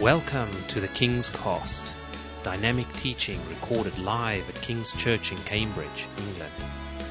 Welcome 0.00 0.50
to 0.68 0.78
the 0.78 0.88
King's 0.88 1.30
Cast, 1.30 1.82
dynamic 2.42 2.86
teaching 2.96 3.40
recorded 3.48 3.98
live 3.98 4.46
at 4.46 4.54
King's 4.56 4.92
Church 4.92 5.32
in 5.32 5.38
Cambridge, 5.38 6.06
England. 6.18 6.52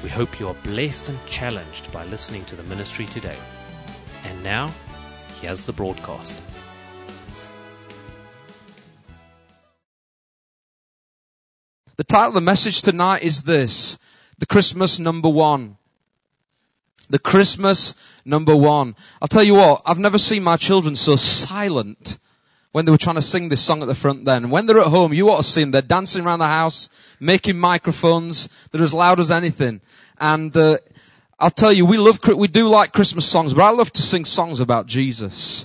We 0.04 0.08
hope 0.08 0.38
you 0.38 0.46
are 0.46 0.54
blessed 0.62 1.08
and 1.08 1.18
challenged 1.26 1.90
by 1.90 2.04
listening 2.04 2.44
to 2.44 2.54
the 2.54 2.62
ministry 2.62 3.06
today. 3.06 3.36
And 4.24 4.40
now, 4.44 4.72
here's 5.40 5.64
the 5.64 5.72
broadcast. 5.72 6.40
The 11.96 12.04
title 12.04 12.28
of 12.28 12.34
the 12.34 12.40
message 12.40 12.82
tonight 12.82 13.24
is 13.24 13.42
this 13.42 13.98
The 14.38 14.46
Christmas 14.46 15.00
Number 15.00 15.28
One. 15.28 15.76
The 17.10 17.18
Christmas 17.18 17.96
Number 18.24 18.54
One. 18.54 18.94
I'll 19.20 19.26
tell 19.26 19.42
you 19.42 19.56
what, 19.56 19.82
I've 19.84 19.98
never 19.98 20.18
seen 20.18 20.44
my 20.44 20.56
children 20.56 20.94
so 20.94 21.16
silent 21.16 22.18
when 22.76 22.84
they 22.84 22.92
were 22.92 22.98
trying 22.98 23.16
to 23.16 23.22
sing 23.22 23.48
this 23.48 23.62
song 23.62 23.80
at 23.80 23.88
the 23.88 23.94
front 23.94 24.26
then. 24.26 24.50
When 24.50 24.66
they're 24.66 24.80
at 24.80 24.88
home, 24.88 25.14
you 25.14 25.30
ought 25.30 25.38
to 25.38 25.42
see 25.42 25.62
them. 25.62 25.70
They're 25.70 25.80
dancing 25.80 26.26
around 26.26 26.40
the 26.40 26.46
house, 26.48 26.90
making 27.18 27.56
microphones. 27.56 28.50
They're 28.70 28.82
as 28.82 28.92
loud 28.92 29.18
as 29.18 29.30
anything. 29.30 29.80
And, 30.20 30.54
uh, 30.54 30.76
I'll 31.40 31.48
tell 31.48 31.72
you, 31.72 31.86
we 31.86 31.96
love, 31.96 32.20
we 32.36 32.48
do 32.48 32.68
like 32.68 32.92
Christmas 32.92 33.26
songs, 33.26 33.54
but 33.54 33.62
I 33.62 33.70
love 33.70 33.92
to 33.92 34.02
sing 34.02 34.26
songs 34.26 34.60
about 34.60 34.88
Jesus. 34.88 35.64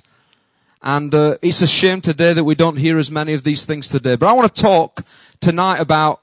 And 0.82 1.14
uh, 1.14 1.36
it's 1.42 1.62
a 1.62 1.68
shame 1.68 2.00
today 2.00 2.32
that 2.32 2.46
we 2.46 2.56
don't 2.56 2.78
hear 2.78 2.98
as 2.98 3.12
many 3.12 3.34
of 3.34 3.44
these 3.44 3.66
things 3.66 3.90
today. 3.90 4.16
But 4.16 4.30
I 4.30 4.32
want 4.32 4.56
to 4.56 4.62
talk 4.62 5.06
tonight 5.42 5.82
about 5.82 6.22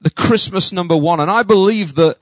the 0.00 0.08
Christmas 0.08 0.72
number 0.72 0.96
one. 0.96 1.20
And 1.20 1.30
I 1.30 1.42
believe 1.42 1.96
that 1.96 2.16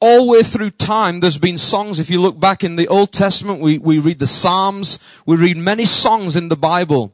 all 0.00 0.24
the 0.24 0.30
way 0.32 0.42
through 0.42 0.70
time, 0.70 1.20
there's 1.20 1.36
been 1.36 1.58
songs. 1.58 1.98
If 1.98 2.08
you 2.08 2.22
look 2.22 2.40
back 2.40 2.64
in 2.64 2.76
the 2.76 2.88
Old 2.88 3.12
Testament, 3.12 3.60
we, 3.60 3.76
we 3.76 3.98
read 3.98 4.18
the 4.18 4.26
Psalms, 4.26 4.98
we 5.26 5.36
read 5.36 5.58
many 5.58 5.84
songs 5.84 6.36
in 6.36 6.48
the 6.48 6.56
Bible. 6.56 7.12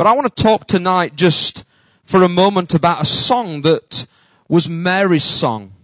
But 0.00 0.06
I 0.06 0.12
want 0.12 0.34
to 0.34 0.42
talk 0.42 0.66
tonight 0.66 1.14
just 1.14 1.62
for 2.04 2.22
a 2.22 2.28
moment 2.30 2.72
about 2.72 3.02
a 3.02 3.04
song 3.04 3.60
that 3.60 4.06
was 4.48 4.66
Mary's 4.66 5.24
song. 5.24 5.74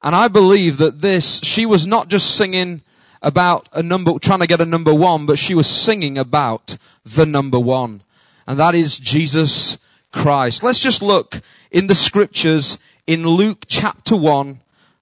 And 0.00 0.14
I 0.14 0.28
believe 0.28 0.78
that 0.78 1.00
this, 1.00 1.40
she 1.42 1.66
was 1.66 1.88
not 1.88 2.06
just 2.06 2.36
singing 2.36 2.82
about 3.20 3.68
a 3.72 3.82
number, 3.82 4.16
trying 4.20 4.38
to 4.38 4.46
get 4.46 4.60
a 4.60 4.64
number 4.64 4.94
one, 4.94 5.26
but 5.26 5.40
she 5.40 5.56
was 5.56 5.66
singing 5.66 6.18
about 6.18 6.76
the 7.04 7.26
number 7.26 7.58
one. 7.58 8.02
And 8.46 8.60
that 8.60 8.76
is 8.76 8.96
Jesus 8.96 9.78
Christ. 10.12 10.62
Let's 10.62 10.78
just 10.78 11.02
look 11.02 11.40
in 11.72 11.88
the 11.88 11.96
scriptures 11.96 12.78
in 13.08 13.26
Luke 13.26 13.64
chapter 13.66 14.14
1, 14.14 14.60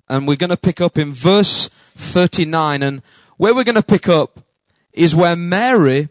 and 0.09 0.27
we're 0.27 0.37
going 0.37 0.49
to 0.49 0.57
pick 0.57 0.81
up 0.81 0.97
in 0.97 1.13
verse 1.13 1.69
39. 1.97 2.83
And 2.83 3.03
where 3.37 3.55
we're 3.55 3.65
going 3.65 3.75
to 3.75 3.83
pick 3.83 4.09
up 4.09 4.41
is 4.95 5.15
where 5.15 5.37
Mary 5.37 6.09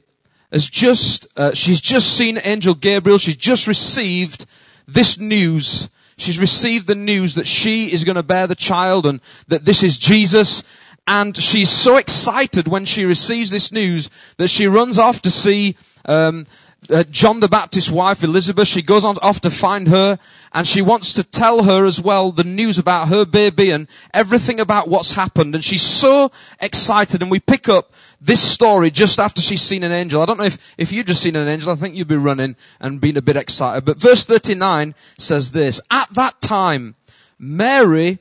has 0.51 0.67
just, 0.67 1.27
uh, 1.35 1.53
she's 1.53 1.81
just 1.81 2.15
seen 2.15 2.39
Angel 2.43 2.73
Gabriel. 2.73 3.17
She's 3.17 3.35
just 3.35 3.67
received 3.67 4.45
this 4.87 5.19
news. 5.19 5.89
She's 6.17 6.39
received 6.39 6.87
the 6.87 6.95
news 6.95 7.35
that 7.35 7.47
she 7.47 7.91
is 7.91 8.03
going 8.03 8.15
to 8.15 8.23
bear 8.23 8.47
the 8.47 8.55
child 8.55 9.05
and 9.05 9.21
that 9.47 9.65
this 9.65 9.83
is 9.83 9.99
Jesus. 9.99 10.63
And 11.05 11.41
she's 11.41 11.69
so 11.69 11.97
excited 11.97 12.67
when 12.67 12.85
she 12.85 13.05
receives 13.05 13.51
this 13.51 13.71
news 13.71 14.09
that 14.37 14.49
she 14.49 14.67
runs 14.67 14.97
off 14.97 15.21
to 15.21 15.31
see, 15.31 15.77
um, 16.05 16.45
uh, 16.89 17.03
John 17.03 17.39
the 17.39 17.47
Baptist's 17.47 17.91
wife, 17.91 18.23
Elizabeth, 18.23 18.67
she 18.67 18.81
goes 18.81 19.03
on 19.03 19.17
off 19.21 19.41
to 19.41 19.51
find 19.51 19.87
her 19.89 20.17
and 20.53 20.67
she 20.67 20.81
wants 20.81 21.13
to 21.13 21.23
tell 21.23 21.63
her 21.63 21.85
as 21.85 21.99
well 21.99 22.31
the 22.31 22.43
news 22.43 22.77
about 22.77 23.09
her 23.09 23.25
baby 23.25 23.71
and 23.71 23.87
everything 24.13 24.59
about 24.59 24.87
what's 24.87 25.13
happened. 25.13 25.53
And 25.53 25.63
she's 25.63 25.81
so 25.81 26.31
excited 26.61 27.21
and 27.21 27.29
we 27.29 27.39
pick 27.39 27.67
up 27.67 27.91
this 28.21 28.41
story 28.41 28.89
just 28.89 29.19
after 29.19 29.41
she's 29.41 29.61
seen 29.61 29.83
an 29.83 29.91
angel. 29.91 30.21
I 30.21 30.25
don't 30.25 30.37
know 30.37 30.45
if, 30.45 30.75
if 30.77 30.91
you'd 30.91 31.07
just 31.07 31.21
seen 31.21 31.35
an 31.35 31.47
angel, 31.47 31.71
I 31.71 31.75
think 31.75 31.95
you'd 31.95 32.07
be 32.07 32.15
running 32.15 32.55
and 32.79 33.01
being 33.01 33.17
a 33.17 33.21
bit 33.21 33.35
excited. 33.35 33.83
But 33.83 33.99
verse 33.99 34.23
39 34.23 34.95
says 35.17 35.51
this, 35.51 35.81
At 35.91 36.09
that 36.11 36.41
time, 36.41 36.95
Mary 37.37 38.19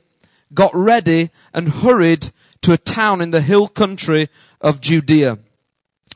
got 0.53 0.73
ready 0.73 1.31
and 1.53 1.69
hurried 1.69 2.31
to 2.61 2.73
a 2.73 2.77
town 2.77 3.21
in 3.21 3.31
the 3.31 3.41
hill 3.41 3.67
country 3.67 4.29
of 4.59 4.81
Judea 4.81 5.39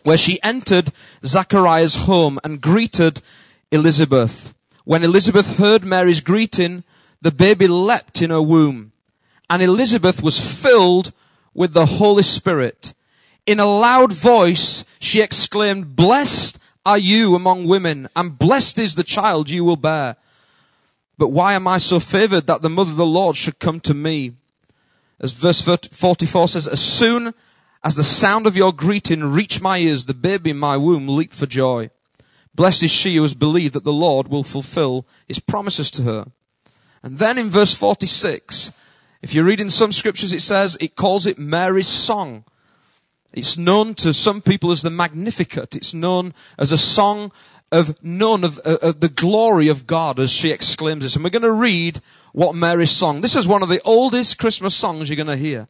where 0.03 0.17
she 0.17 0.41
entered 0.44 0.91
Zachariah's 1.25 1.95
home 2.06 2.39
and 2.44 2.62
greeted 2.62 3.22
Elizabeth. 3.72 4.53
When 4.84 5.03
Elizabeth 5.03 5.57
heard 5.57 5.84
Mary's 5.84 6.22
greeting, 6.22 6.84
the 7.22 7.31
baby 7.31 7.67
leapt 7.67 8.22
in 8.22 8.31
her 8.31 8.41
womb, 8.41 8.91
and 9.50 9.61
Elizabeth 9.61 10.23
was 10.23 10.40
filled 10.40 11.13
with 11.53 11.73
the 11.73 11.85
Holy 11.85 12.23
Spirit. 12.23 12.94
In 13.45 13.59
a 13.59 13.66
loud 13.66 14.11
voice, 14.11 14.84
she 15.00 15.22
exclaimed, 15.22 15.95
Blessed 15.95 16.57
are 16.85 16.97
you 16.97 17.35
among 17.35 17.67
women, 17.67 18.09
and 18.16 18.40
blessed 18.40 18.79
is 18.79 18.95
the 18.95 19.03
child 19.03 19.50
you 19.50 19.63
will 19.63 19.75
bear. 19.75 20.16
But 21.17 21.28
why 21.28 21.53
am 21.53 21.67
I 21.67 21.78
so 21.78 22.00
favored 22.00 22.47
that 22.47 22.63
the 22.63 22.69
mother 22.69 22.91
of 22.91 22.97
the 22.97 23.06
Lord 23.06 23.35
should 23.35 23.59
come 23.59 23.79
to 23.81 23.94
me? 23.94 24.34
As 25.19 25.34
verse 25.34 25.61
44 25.61 26.47
says, 26.47 26.67
as 26.67 26.81
soon 26.81 27.35
as 27.84 27.96
the 27.96 28.03
sound 28.03 28.46
of 28.46 28.56
your 28.56 28.74
greeting 28.74 29.24
reached 29.24 29.62
my 29.62 29.78
ears, 29.78 30.06
the 30.06 30.14
baby 30.14 30.52
in 30.52 30.58
my 30.58 30.78
womb 30.78 31.08
leaped 31.08 31.34
for 31.34 31.47
joy. 31.47 31.90
Blessed 32.53 32.84
is 32.84 32.92
she 32.92 33.16
who 33.16 33.22
has 33.24 33.34
believed 33.34 33.74
that 33.74 33.84
the 33.84 33.94
Lord 33.94 34.28
will 34.28 34.44
fulfill 34.44 35.08
his 35.28 35.40
promises 35.40 35.90
to 35.91 36.03
her. 36.03 36.25
And 37.02 37.18
then 37.18 37.38
in 37.38 37.50
verse 37.50 37.74
46, 37.74 38.72
if 39.22 39.34
you 39.34 39.44
read 39.44 39.59
in 39.59 39.70
some 39.70 39.91
scriptures, 39.91 40.34
it 40.34 40.41
says, 40.41 40.78
it 40.80 40.96
calls 40.96 41.25
it 41.25 41.40
Mary's 41.40 41.88
song. 41.88 42.44
It's 43.34 43.58
known 43.58 43.96
to 43.96 44.14
some 44.14 44.41
people 44.41 44.72
as 44.72 44.81
the 44.81 44.90
Magnificat. 44.90 45.75
It's 45.75 45.94
known 45.94 46.34
as 46.59 46.72
a 46.72 46.78
song 46.78 47.31
of 47.72 47.96
none 48.03 48.44
of, 48.44 48.59
uh, 48.66 48.78
of, 48.81 49.00
the 49.00 49.08
glory 49.08 49.70
of 49.70 49.88
God 49.88 50.20
as 50.20 50.30
she 50.30 50.52
exclaims 50.52 51.03
this. 51.03 51.16
And 51.16 51.24
we're 51.24 51.30
going 51.30 51.41
to 51.44 51.52
read 51.52 52.02
what 52.34 52.53
Mary's 52.53 52.91
song. 52.91 53.22
This 53.22 53.38
is 53.38 53.47
one 53.47 53.64
of 53.64 53.70
the 53.70 53.81
oldest 53.86 54.38
Christmas 54.38 54.75
songs 54.75 55.09
you're 55.09 55.16
going 55.16 55.28
to 55.28 55.38
hear. 55.38 55.70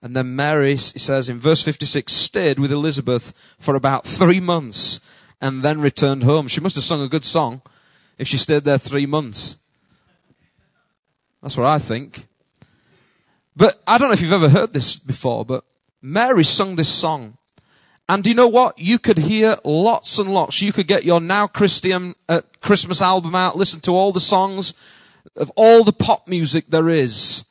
And 0.00 0.14
then 0.14 0.36
Mary, 0.36 0.72
he 0.72 0.98
says 0.98 1.28
in 1.28 1.40
verse 1.40 1.62
56, 1.62 2.12
stayed 2.12 2.58
with 2.58 2.70
Elizabeth 2.70 3.32
for 3.58 3.74
about 3.74 4.06
three 4.06 4.40
months 4.40 5.00
and 5.40 5.62
then 5.62 5.80
returned 5.80 6.22
home. 6.22 6.48
She 6.48 6.60
must 6.60 6.76
have 6.76 6.84
sung 6.84 7.02
a 7.02 7.08
good 7.08 7.24
song 7.24 7.62
if 8.16 8.28
she 8.28 8.38
stayed 8.38 8.64
there 8.64 8.78
three 8.78 9.06
months. 9.06 9.56
That's 11.42 11.56
what 11.56 11.66
I 11.66 11.78
think. 11.78 12.26
But 13.56 13.80
I 13.86 13.98
don't 13.98 14.08
know 14.08 14.14
if 14.14 14.20
you've 14.20 14.32
ever 14.32 14.48
heard 14.48 14.72
this 14.72 14.96
before, 14.96 15.44
but 15.44 15.64
Mary 16.00 16.44
sung 16.44 16.76
this 16.76 16.92
song. 16.92 17.36
And 18.08 18.22
do 18.24 18.30
you 18.30 18.36
know 18.36 18.48
what? 18.48 18.78
You 18.78 18.98
could 18.98 19.18
hear 19.18 19.56
lots 19.64 20.18
and 20.18 20.32
lots. 20.32 20.62
You 20.62 20.72
could 20.72 20.86
get 20.86 21.04
your 21.04 21.20
Now 21.20 21.46
Christian 21.46 22.14
uh, 22.28 22.40
Christmas 22.60 23.02
album 23.02 23.34
out, 23.34 23.56
listen 23.56 23.80
to 23.80 23.92
all 23.92 24.12
the 24.12 24.20
songs 24.20 24.74
of 25.36 25.52
all 25.56 25.84
the 25.84 25.92
pop 25.92 26.26
music 26.28 26.66
there 26.68 26.88
is 26.88 27.44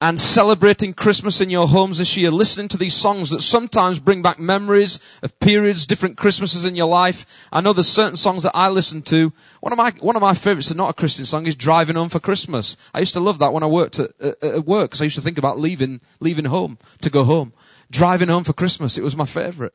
and 0.00 0.20
celebrating 0.20 0.92
Christmas 0.92 1.40
in 1.40 1.48
your 1.48 1.68
homes 1.68 1.98
this 1.98 2.16
year, 2.16 2.30
listening 2.30 2.68
to 2.68 2.76
these 2.76 2.94
songs 2.94 3.30
that 3.30 3.40
sometimes 3.40 3.98
bring 3.98 4.20
back 4.20 4.38
memories 4.38 5.00
of 5.22 5.38
periods, 5.40 5.86
different 5.86 6.18
Christmases 6.18 6.66
in 6.66 6.76
your 6.76 6.86
life. 6.86 7.48
I 7.50 7.62
know 7.62 7.72
there's 7.72 7.88
certain 7.88 8.16
songs 8.16 8.42
that 8.42 8.52
I 8.54 8.68
listen 8.68 9.00
to. 9.02 9.32
One 9.60 9.72
of 9.72 9.78
my, 9.78 9.92
one 10.00 10.16
of 10.16 10.22
my 10.22 10.34
favorites, 10.34 10.74
not 10.74 10.90
a 10.90 10.94
Christian 10.94 11.24
song, 11.24 11.46
is 11.46 11.54
Driving 11.54 11.96
Home 11.96 12.10
for 12.10 12.20
Christmas. 12.20 12.76
I 12.92 13.00
used 13.00 13.14
to 13.14 13.20
love 13.20 13.38
that 13.38 13.54
when 13.54 13.62
I 13.62 13.66
worked 13.66 13.98
at, 13.98 14.10
at 14.20 14.66
work, 14.66 14.90
because 14.90 15.00
I 15.00 15.04
used 15.04 15.16
to 15.16 15.22
think 15.22 15.38
about 15.38 15.58
leaving, 15.58 16.00
leaving 16.20 16.44
home 16.44 16.76
to 17.00 17.08
go 17.08 17.24
home. 17.24 17.54
Driving 17.90 18.28
Home 18.28 18.44
for 18.44 18.52
Christmas, 18.52 18.98
it 18.98 19.04
was 19.04 19.16
my 19.16 19.26
favorite. 19.26 19.72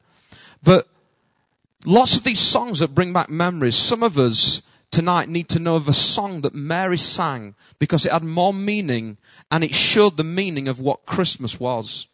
But 0.62 0.88
Lots 1.85 2.15
of 2.15 2.24
these 2.24 2.39
songs 2.39 2.79
that 2.79 2.94
bring 2.94 3.12
back 3.12 3.29
memories. 3.29 3.75
Some 3.75 4.03
of 4.03 4.17
us 4.17 4.62
tonight 4.91 5.29
need 5.29 5.47
to 5.49 5.59
know 5.59 5.75
of 5.75 5.88
a 5.88 5.93
song 5.93 6.41
that 6.41 6.53
Mary 6.53 6.97
sang 6.97 7.55
because 7.79 8.05
it 8.05 8.11
had 8.11 8.23
more 8.23 8.53
meaning 8.53 9.17
and 9.49 9.63
it 9.63 9.73
showed 9.73 10.17
the 10.17 10.23
meaning 10.23 10.67
of 10.67 10.79
what 10.79 11.05
Christmas 11.05 11.59
was. 11.59 12.07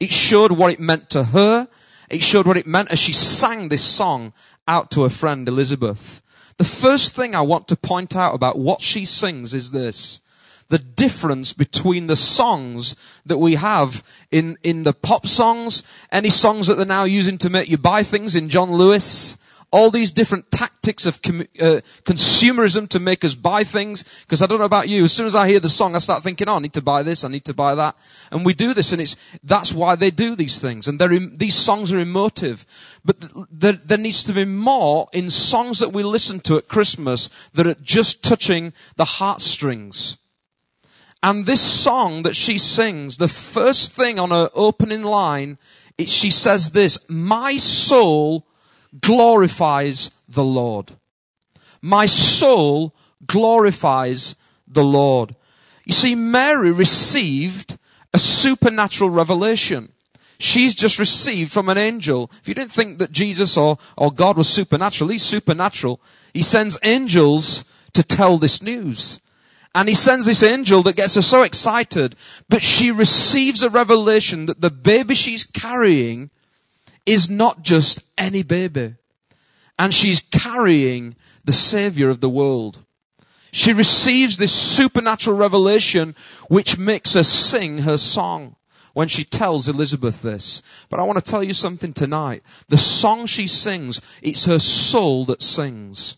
It 0.00 0.10
showed 0.10 0.52
what 0.52 0.72
it 0.72 0.80
meant 0.80 1.10
to 1.10 1.24
her. 1.24 1.68
It 2.10 2.22
showed 2.22 2.46
what 2.46 2.56
it 2.56 2.66
meant 2.66 2.90
as 2.90 2.98
she 2.98 3.12
sang 3.12 3.68
this 3.68 3.84
song 3.84 4.32
out 4.66 4.90
to 4.92 5.02
her 5.04 5.10
friend 5.10 5.46
Elizabeth. 5.46 6.22
The 6.58 6.64
first 6.64 7.14
thing 7.14 7.34
I 7.34 7.42
want 7.42 7.68
to 7.68 7.76
point 7.76 8.16
out 8.16 8.34
about 8.34 8.58
what 8.58 8.82
she 8.82 9.04
sings 9.04 9.54
is 9.54 9.70
this. 9.70 10.20
The 10.68 10.78
difference 10.78 11.52
between 11.52 12.06
the 12.06 12.16
songs 12.16 12.96
that 13.26 13.38
we 13.38 13.56
have 13.56 14.02
in, 14.30 14.56
in 14.62 14.84
the 14.84 14.92
pop 14.92 15.26
songs, 15.26 15.82
any 16.10 16.30
songs 16.30 16.66
that 16.66 16.76
they're 16.76 16.86
now 16.86 17.04
using 17.04 17.38
to 17.38 17.50
make 17.50 17.68
you 17.68 17.78
buy 17.78 18.02
things 18.02 18.34
in 18.34 18.48
John 18.48 18.72
Lewis, 18.72 19.36
all 19.72 19.90
these 19.90 20.10
different 20.10 20.50
tactics 20.50 21.06
of 21.06 21.22
com- 21.22 21.48
uh, 21.60 21.80
consumerism 22.04 22.86
to 22.90 23.00
make 23.00 23.24
us 23.24 23.34
buy 23.34 23.64
things. 23.64 24.04
Because 24.20 24.42
I 24.42 24.46
don't 24.46 24.58
know 24.58 24.66
about 24.66 24.88
you, 24.88 25.04
as 25.04 25.12
soon 25.12 25.26
as 25.26 25.34
I 25.34 25.48
hear 25.48 25.60
the 25.60 25.70
song, 25.70 25.96
I 25.96 25.98
start 25.98 26.22
thinking, 26.22 26.48
oh, 26.48 26.56
I 26.56 26.58
need 26.60 26.74
to 26.74 26.82
buy 26.82 27.02
this, 27.02 27.24
I 27.24 27.28
need 27.28 27.46
to 27.46 27.54
buy 27.54 27.74
that. 27.74 27.96
And 28.30 28.44
we 28.44 28.52
do 28.52 28.74
this, 28.74 28.92
and 28.92 29.00
it's, 29.00 29.16
that's 29.42 29.72
why 29.72 29.96
they 29.96 30.10
do 30.10 30.36
these 30.36 30.60
things. 30.60 30.86
And 30.86 31.00
em- 31.00 31.36
these 31.36 31.54
songs 31.54 31.90
are 31.90 31.98
emotive. 31.98 32.66
But 33.02 33.20
th- 33.22 33.46
there, 33.50 33.72
there 33.72 33.98
needs 33.98 34.22
to 34.24 34.34
be 34.34 34.44
more 34.44 35.08
in 35.12 35.30
songs 35.30 35.78
that 35.78 35.92
we 35.92 36.02
listen 36.02 36.40
to 36.40 36.58
at 36.58 36.68
Christmas 36.68 37.30
that 37.54 37.66
are 37.66 37.74
just 37.82 38.22
touching 38.22 38.74
the 38.96 39.06
heartstrings. 39.06 40.18
And 41.22 41.46
this 41.46 41.62
song 41.62 42.24
that 42.24 42.36
she 42.36 42.58
sings, 42.58 43.16
the 43.16 43.28
first 43.28 43.94
thing 43.94 44.18
on 44.18 44.30
her 44.30 44.50
opening 44.54 45.02
line, 45.02 45.56
it, 45.96 46.08
she 46.08 46.30
says 46.30 46.72
this, 46.72 46.98
my 47.08 47.56
soul 47.56 48.46
glorifies 49.00 50.10
the 50.28 50.44
Lord. 50.44 50.92
My 51.80 52.06
soul 52.06 52.94
glorifies 53.26 54.34
the 54.66 54.84
Lord. 54.84 55.34
You 55.84 55.92
see, 55.92 56.14
Mary 56.14 56.70
received 56.70 57.78
a 58.14 58.18
supernatural 58.18 59.10
revelation. 59.10 59.92
She's 60.38 60.74
just 60.74 60.98
received 60.98 61.52
from 61.52 61.68
an 61.68 61.78
angel. 61.78 62.30
If 62.40 62.48
you 62.48 62.54
didn't 62.54 62.72
think 62.72 62.98
that 62.98 63.12
Jesus 63.12 63.56
or, 63.56 63.78
or 63.96 64.12
God 64.12 64.36
was 64.36 64.48
supernatural, 64.48 65.10
he's 65.10 65.22
supernatural. 65.22 66.00
He 66.34 66.42
sends 66.42 66.78
angels 66.82 67.64
to 67.92 68.02
tell 68.02 68.38
this 68.38 68.62
news. 68.62 69.20
And 69.74 69.88
he 69.88 69.94
sends 69.94 70.26
this 70.26 70.42
angel 70.42 70.82
that 70.82 70.96
gets 70.96 71.14
her 71.14 71.22
so 71.22 71.42
excited, 71.42 72.14
but 72.48 72.62
she 72.62 72.90
receives 72.90 73.62
a 73.62 73.70
revelation 73.70 74.46
that 74.46 74.60
the 74.60 74.70
baby 74.70 75.14
she's 75.14 75.44
carrying 75.44 76.30
is 77.06 77.30
not 77.30 77.62
just 77.62 78.02
any 78.16 78.42
baby. 78.42 78.94
And 79.78 79.92
she's 79.92 80.20
carrying 80.20 81.16
the 81.44 81.52
savior 81.52 82.08
of 82.08 82.20
the 82.20 82.28
world. 82.28 82.80
She 83.50 83.72
receives 83.72 84.36
this 84.36 84.52
supernatural 84.52 85.36
revelation 85.36 86.14
which 86.48 86.78
makes 86.78 87.14
her 87.14 87.22
sing 87.22 87.78
her 87.78 87.98
song 87.98 88.56
when 88.94 89.08
she 89.08 89.24
tells 89.24 89.68
Elizabeth 89.68 90.22
this. 90.22 90.62
But 90.88 91.00
I 91.00 91.02
want 91.02 91.22
to 91.22 91.30
tell 91.30 91.42
you 91.42 91.54
something 91.54 91.92
tonight. 91.92 92.42
The 92.68 92.78
song 92.78 93.26
she 93.26 93.46
sings, 93.46 94.00
it's 94.22 94.46
her 94.46 94.58
soul 94.58 95.24
that 95.26 95.42
sings. 95.42 96.16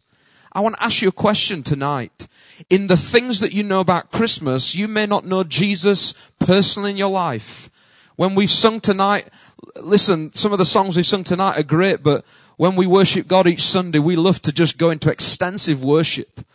I 0.52 0.60
want 0.60 0.76
to 0.76 0.84
ask 0.84 1.02
you 1.02 1.08
a 1.08 1.12
question 1.12 1.64
tonight. 1.64 2.28
In 2.70 2.86
the 2.86 2.96
things 2.96 3.40
that 3.40 3.52
you 3.52 3.64
know 3.64 3.80
about 3.80 4.12
Christmas, 4.12 4.76
you 4.76 4.86
may 4.86 5.06
not 5.06 5.24
know 5.24 5.42
Jesus 5.42 6.14
personally 6.38 6.92
in 6.92 6.96
your 6.96 7.10
life. 7.10 7.68
When 8.16 8.34
we 8.34 8.46
sung 8.46 8.80
tonight, 8.80 9.28
listen, 9.76 10.32
some 10.32 10.52
of 10.52 10.58
the 10.58 10.64
songs 10.64 10.96
we 10.96 11.02
sung 11.02 11.24
tonight 11.24 11.58
are 11.58 11.64
great, 11.64 12.02
but 12.02 12.24
when 12.56 12.76
we 12.76 12.86
worship 12.86 13.26
God 13.26 13.48
each 13.48 13.62
Sunday, 13.62 13.98
we 13.98 14.14
love 14.14 14.40
to 14.42 14.52
just 14.52 14.78
go 14.78 14.90
into 14.90 15.10
extensive 15.10 15.82
worship 15.82 16.46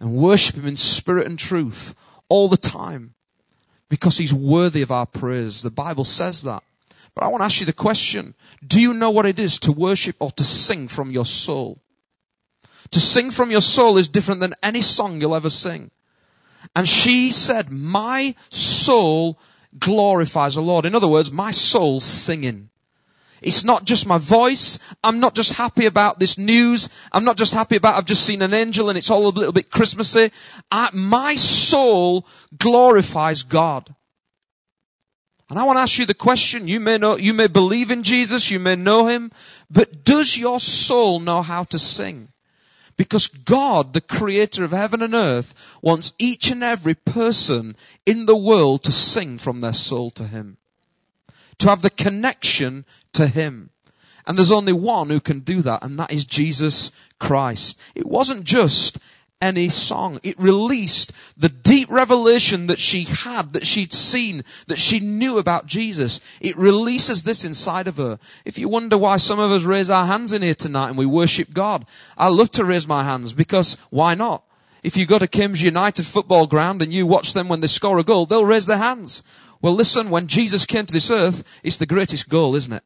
and 0.00 0.16
worship 0.16 0.56
Him 0.56 0.66
in 0.66 0.76
spirit 0.76 1.26
and 1.26 1.38
truth 1.38 1.94
all 2.28 2.48
the 2.48 2.56
time 2.56 3.14
because 3.88 4.18
He's 4.18 4.34
worthy 4.34 4.82
of 4.82 4.90
our 4.90 5.06
praise. 5.06 5.62
The 5.62 5.70
Bible 5.70 6.04
says 6.04 6.42
that. 6.42 6.64
But 7.14 7.24
I 7.24 7.28
want 7.28 7.42
to 7.42 7.46
ask 7.46 7.60
you 7.60 7.66
the 7.66 7.72
question, 7.72 8.34
do 8.66 8.80
you 8.80 8.92
know 8.92 9.10
what 9.10 9.26
it 9.26 9.38
is 9.38 9.58
to 9.60 9.72
worship 9.72 10.16
or 10.18 10.30
to 10.32 10.44
sing 10.44 10.88
from 10.88 11.10
your 11.10 11.26
soul? 11.26 11.80
To 12.90 13.00
sing 13.00 13.30
from 13.30 13.50
your 13.50 13.60
soul 13.60 13.98
is 13.98 14.08
different 14.08 14.40
than 14.40 14.54
any 14.62 14.82
song 14.82 15.20
you'll 15.20 15.34
ever 15.34 15.50
sing. 15.50 15.90
And 16.74 16.88
she 16.88 17.30
said, 17.30 17.70
my 17.70 18.34
soul 18.50 19.38
glorifies 19.78 20.54
the 20.54 20.62
Lord. 20.62 20.84
In 20.84 20.94
other 20.94 21.08
words, 21.08 21.30
my 21.30 21.50
soul's 21.50 22.04
singing. 22.04 22.70
It's 23.40 23.62
not 23.62 23.84
just 23.84 24.06
my 24.06 24.18
voice. 24.18 24.78
I'm 25.04 25.20
not 25.20 25.34
just 25.34 25.52
happy 25.52 25.86
about 25.86 26.18
this 26.18 26.38
news. 26.38 26.88
I'm 27.12 27.24
not 27.24 27.36
just 27.36 27.54
happy 27.54 27.76
about 27.76 27.96
I've 27.96 28.04
just 28.04 28.24
seen 28.24 28.42
an 28.42 28.52
angel 28.52 28.88
and 28.88 28.98
it's 28.98 29.10
all 29.10 29.26
a 29.26 29.30
little 29.30 29.52
bit 29.52 29.70
Christmassy. 29.70 30.32
I, 30.70 30.90
my 30.92 31.36
soul 31.36 32.26
glorifies 32.58 33.42
God. 33.42 33.94
And 35.50 35.58
I 35.58 35.64
want 35.64 35.76
to 35.78 35.82
ask 35.82 35.98
you 35.98 36.04
the 36.04 36.14
question, 36.14 36.68
you 36.68 36.78
may 36.78 36.98
know, 36.98 37.16
you 37.16 37.32
may 37.32 37.46
believe 37.46 37.90
in 37.90 38.02
Jesus, 38.02 38.50
you 38.50 38.58
may 38.58 38.76
know 38.76 39.06
Him, 39.06 39.30
but 39.70 40.04
does 40.04 40.36
your 40.36 40.60
soul 40.60 41.20
know 41.20 41.40
how 41.40 41.64
to 41.64 41.78
sing? 41.78 42.28
Because 42.98 43.28
God, 43.28 43.94
the 43.94 44.00
creator 44.02 44.64
of 44.64 44.72
heaven 44.72 45.00
and 45.00 45.14
earth, 45.14 45.54
wants 45.80 46.12
each 46.18 46.50
and 46.50 46.62
every 46.64 46.94
person 46.94 47.76
in 48.04 48.26
the 48.26 48.36
world 48.36 48.82
to 48.84 48.92
sing 48.92 49.38
from 49.38 49.60
their 49.60 49.72
soul 49.72 50.10
to 50.10 50.24
Him. 50.24 50.58
To 51.58 51.68
have 51.68 51.80
the 51.80 51.90
connection 51.90 52.84
to 53.12 53.28
Him. 53.28 53.70
And 54.26 54.36
there's 54.36 54.50
only 54.50 54.72
one 54.72 55.10
who 55.10 55.20
can 55.20 55.40
do 55.40 55.62
that, 55.62 55.82
and 55.82 55.98
that 55.98 56.12
is 56.12 56.24
Jesus 56.24 56.90
Christ. 57.20 57.78
It 57.94 58.06
wasn't 58.06 58.44
just 58.44 58.98
any 59.40 59.68
song. 59.68 60.18
It 60.22 60.38
released 60.38 61.12
the 61.36 61.48
deep 61.48 61.90
revelation 61.90 62.66
that 62.66 62.78
she 62.78 63.04
had, 63.04 63.52
that 63.52 63.66
she'd 63.66 63.92
seen, 63.92 64.44
that 64.66 64.78
she 64.78 65.00
knew 65.00 65.38
about 65.38 65.66
Jesus. 65.66 66.20
It 66.40 66.56
releases 66.56 67.22
this 67.22 67.44
inside 67.44 67.86
of 67.88 67.96
her. 67.98 68.18
If 68.44 68.58
you 68.58 68.68
wonder 68.68 68.98
why 68.98 69.16
some 69.16 69.38
of 69.38 69.50
us 69.50 69.64
raise 69.64 69.90
our 69.90 70.06
hands 70.06 70.32
in 70.32 70.42
here 70.42 70.54
tonight 70.54 70.88
and 70.88 70.98
we 70.98 71.06
worship 71.06 71.52
God, 71.52 71.86
I 72.16 72.28
love 72.28 72.50
to 72.52 72.64
raise 72.64 72.88
my 72.88 73.04
hands 73.04 73.32
because 73.32 73.76
why 73.90 74.14
not? 74.14 74.44
If 74.82 74.96
you 74.96 75.06
go 75.06 75.18
to 75.18 75.26
Kim's 75.26 75.62
United 75.62 76.06
football 76.06 76.46
ground 76.46 76.82
and 76.82 76.92
you 76.92 77.06
watch 77.06 77.32
them 77.32 77.48
when 77.48 77.60
they 77.60 77.66
score 77.66 77.98
a 77.98 78.04
goal, 78.04 78.26
they'll 78.26 78.44
raise 78.44 78.66
their 78.66 78.78
hands. 78.78 79.22
Well 79.60 79.74
listen, 79.74 80.10
when 80.10 80.28
Jesus 80.28 80.66
came 80.66 80.86
to 80.86 80.92
this 80.92 81.10
earth, 81.10 81.42
it's 81.62 81.78
the 81.78 81.86
greatest 81.86 82.28
goal, 82.28 82.54
isn't 82.54 82.72
it? 82.72 82.84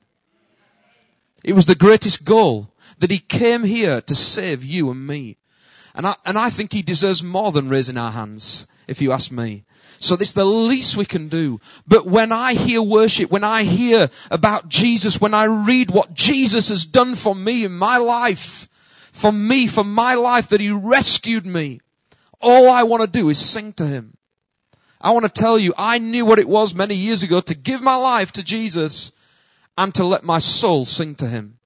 It 1.44 1.55
was 1.55 1.66
the 1.66 1.75
greatest 1.75 2.25
goal 2.25 2.72
that 2.98 3.10
he 3.10 3.19
came 3.19 3.65
here 3.65 4.00
to 4.00 4.15
save 4.15 4.65
you 4.65 4.91
and 4.91 5.06
me. 5.06 5.36
And 5.94 6.06
I, 6.06 6.17
and 6.25 6.39
I 6.39 6.51
think 6.51 6.72
he 6.72 6.82
deserves 6.82 7.22
more 7.22 7.53
than 7.53 7.69
raising 7.69 7.99
our 7.99 8.13
hands, 8.13 8.67
if 8.87 9.03
you 9.03 9.13
ask 9.13 9.31
me. 9.31 9.65
So 9.99 10.17
it's 10.17 10.32
the 10.32 10.44
least 10.44 10.96
we 10.96 11.05
can 11.05 11.29
do. 11.29 11.61
But 11.87 12.06
when 12.06 12.32
I 12.32 12.55
hear 12.55 12.82
worship, 12.82 13.31
when 13.31 13.44
I 13.44 13.63
hear 13.63 14.11
about 14.31 14.69
Jesus, 14.69 15.20
when 15.20 15.34
I 15.34 15.44
read 15.44 15.91
what 15.91 16.15
Jesus 16.15 16.70
has 16.70 16.84
done 16.84 17.15
for 17.15 17.34
me 17.34 17.65
in 17.65 17.72
my 17.77 17.99
life, 17.99 18.69
for 19.13 19.31
me, 19.31 19.67
for 19.67 19.84
my 19.84 20.15
life, 20.15 20.49
that 20.49 20.61
he 20.61 20.70
rescued 20.70 21.46
me, 21.46 21.81
all 22.41 22.69
I 22.70 22.82
want 22.82 23.03
to 23.03 23.06
do 23.06 23.29
is 23.29 23.39
sing 23.39 23.72
to 23.75 23.87
him. 23.87 24.17
I 25.01 25.11
want 25.11 25.25
to 25.25 25.31
tell 25.31 25.58
you, 25.58 25.72
I 25.77 25.99
knew 25.99 26.25
what 26.25 26.39
it 26.39 26.49
was 26.49 26.75
many 26.75 26.94
years 26.94 27.22
ago 27.22 27.41
to 27.41 27.55
give 27.55 27.82
my 27.82 27.96
life 27.96 28.32
to 28.32 28.43
Jesus 28.43 29.13
and 29.77 29.94
to 29.94 30.05
let 30.05 30.25
my 30.25 30.39
soul 30.39 30.84
sing 30.84 31.15
to 31.17 31.29
him. 31.29 31.58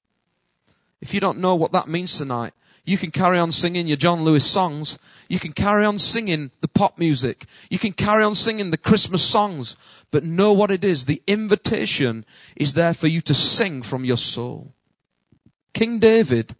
If 1.01 1.13
you 1.13 1.19
don't 1.19 1.39
know 1.39 1.55
what 1.55 1.71
that 1.71 1.87
means 1.87 2.17
tonight, 2.17 2.53
you 2.87 2.97
can 2.97 3.11
carry 3.11 3.37
on 3.37 3.51
singing 3.51 3.85
your 3.85 3.97
John 3.97 4.23
Lewis 4.23 4.49
songs. 4.49 4.97
You 5.27 5.39
can 5.39 5.51
carry 5.51 5.83
on 5.83 5.99
singing 5.99 6.51
the 6.61 6.69
pop 6.69 6.97
music. 6.97 7.43
You 7.69 7.77
can 7.77 7.91
carry 7.91 8.23
on 8.23 8.33
singing 8.33 8.71
the 8.71 8.77
Christmas 8.77 9.21
songs. 9.21 9.75
But 10.09 10.23
know 10.23 10.53
what 10.53 10.71
it 10.71 10.85
is. 10.85 11.05
The 11.05 11.21
invitation 11.27 12.25
is 12.55 12.75
there 12.75 12.93
for 12.93 13.07
you 13.07 13.19
to 13.21 13.33
sing 13.33 13.81
from 13.81 14.05
your 14.05 14.15
soul. 14.15 14.71
King 15.73 15.99
David 15.99 16.55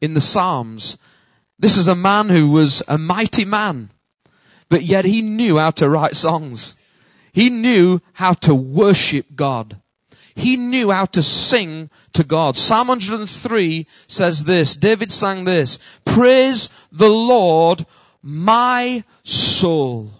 in 0.00 0.14
the 0.14 0.20
Psalms, 0.20 0.98
this 1.56 1.76
is 1.76 1.86
a 1.86 1.94
man 1.94 2.30
who 2.30 2.50
was 2.50 2.82
a 2.88 2.98
mighty 2.98 3.44
man, 3.44 3.90
but 4.68 4.82
yet 4.82 5.04
he 5.04 5.22
knew 5.22 5.56
how 5.56 5.70
to 5.70 5.88
write 5.88 6.16
songs. 6.16 6.74
He 7.32 7.48
knew 7.48 8.00
how 8.14 8.32
to 8.32 8.56
worship 8.56 9.36
God. 9.36 9.79
He 10.40 10.56
knew 10.56 10.90
how 10.90 11.04
to 11.06 11.22
sing 11.22 11.90
to 12.14 12.24
God. 12.24 12.56
Psalm 12.56 12.88
103 12.88 13.86
says 14.06 14.44
this, 14.44 14.74
David 14.74 15.12
sang 15.12 15.44
this, 15.44 15.78
praise 16.06 16.70
the 16.90 17.10
Lord, 17.10 17.84
my 18.22 19.04
soul. 19.22 20.10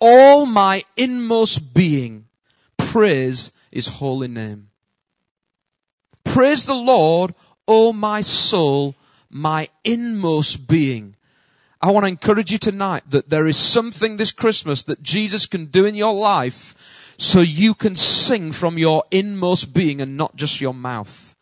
All 0.00 0.46
my 0.46 0.82
inmost 0.96 1.74
being, 1.74 2.26
praise 2.78 3.52
his 3.70 3.88
holy 3.88 4.28
name. 4.28 4.70
Praise 6.24 6.64
the 6.64 6.74
Lord, 6.74 7.34
O 7.68 7.92
my 7.92 8.22
soul, 8.22 8.94
my 9.28 9.68
inmost 9.84 10.66
being. 10.66 11.14
I 11.82 11.90
want 11.90 12.04
to 12.04 12.08
encourage 12.08 12.50
you 12.50 12.58
tonight 12.58 13.02
that 13.08 13.28
there 13.28 13.46
is 13.46 13.58
something 13.58 14.16
this 14.16 14.32
Christmas 14.32 14.82
that 14.84 15.02
Jesus 15.02 15.44
can 15.44 15.66
do 15.66 15.84
in 15.84 15.94
your 15.94 16.14
life 16.14 16.74
so 17.16 17.40
you 17.40 17.74
can 17.74 17.96
sing 17.96 18.52
from 18.52 18.78
your 18.78 19.04
inmost 19.10 19.72
being 19.74 20.00
and 20.00 20.16
not 20.16 20.36
just 20.36 20.60
your 20.60 20.74
mouth. 20.74 21.34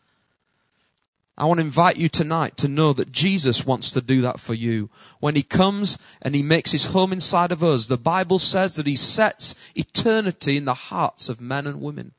I 1.35 1.45
want 1.45 1.59
to 1.59 1.65
invite 1.65 1.97
you 1.97 2.09
tonight 2.09 2.57
to 2.57 2.67
know 2.67 2.93
that 2.93 3.11
Jesus 3.11 3.65
wants 3.65 3.89
to 3.91 4.01
do 4.01 4.21
that 4.21 4.39
for 4.39 4.53
you. 4.53 4.91
When 5.19 5.35
He 5.35 5.41
comes 5.41 5.97
and 6.21 6.35
He 6.35 6.43
makes 6.43 6.71
His 6.71 6.85
home 6.85 7.11
inside 7.11 7.51
of 7.51 7.63
us, 7.63 7.87
the 7.87 7.97
Bible 7.97 8.37
says 8.37 8.75
that 8.75 8.85
He 8.85 8.95
sets 8.95 9.55
eternity 9.73 10.57
in 10.57 10.65
the 10.65 10.75
hearts 10.75 11.29
of 11.29 11.41
men 11.41 11.65
and 11.65 11.81
women. 11.81 12.11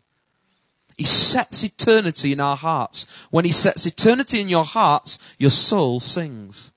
He 0.99 1.05
sets 1.05 1.63
eternity 1.63 2.33
in 2.33 2.41
our 2.41 2.57
hearts. 2.57 3.07
When 3.31 3.45
He 3.45 3.53
sets 3.53 3.87
eternity 3.87 4.41
in 4.41 4.49
your 4.49 4.65
hearts, 4.65 5.19
your 5.39 5.51
soul 5.51 6.01
sings. 6.01 6.73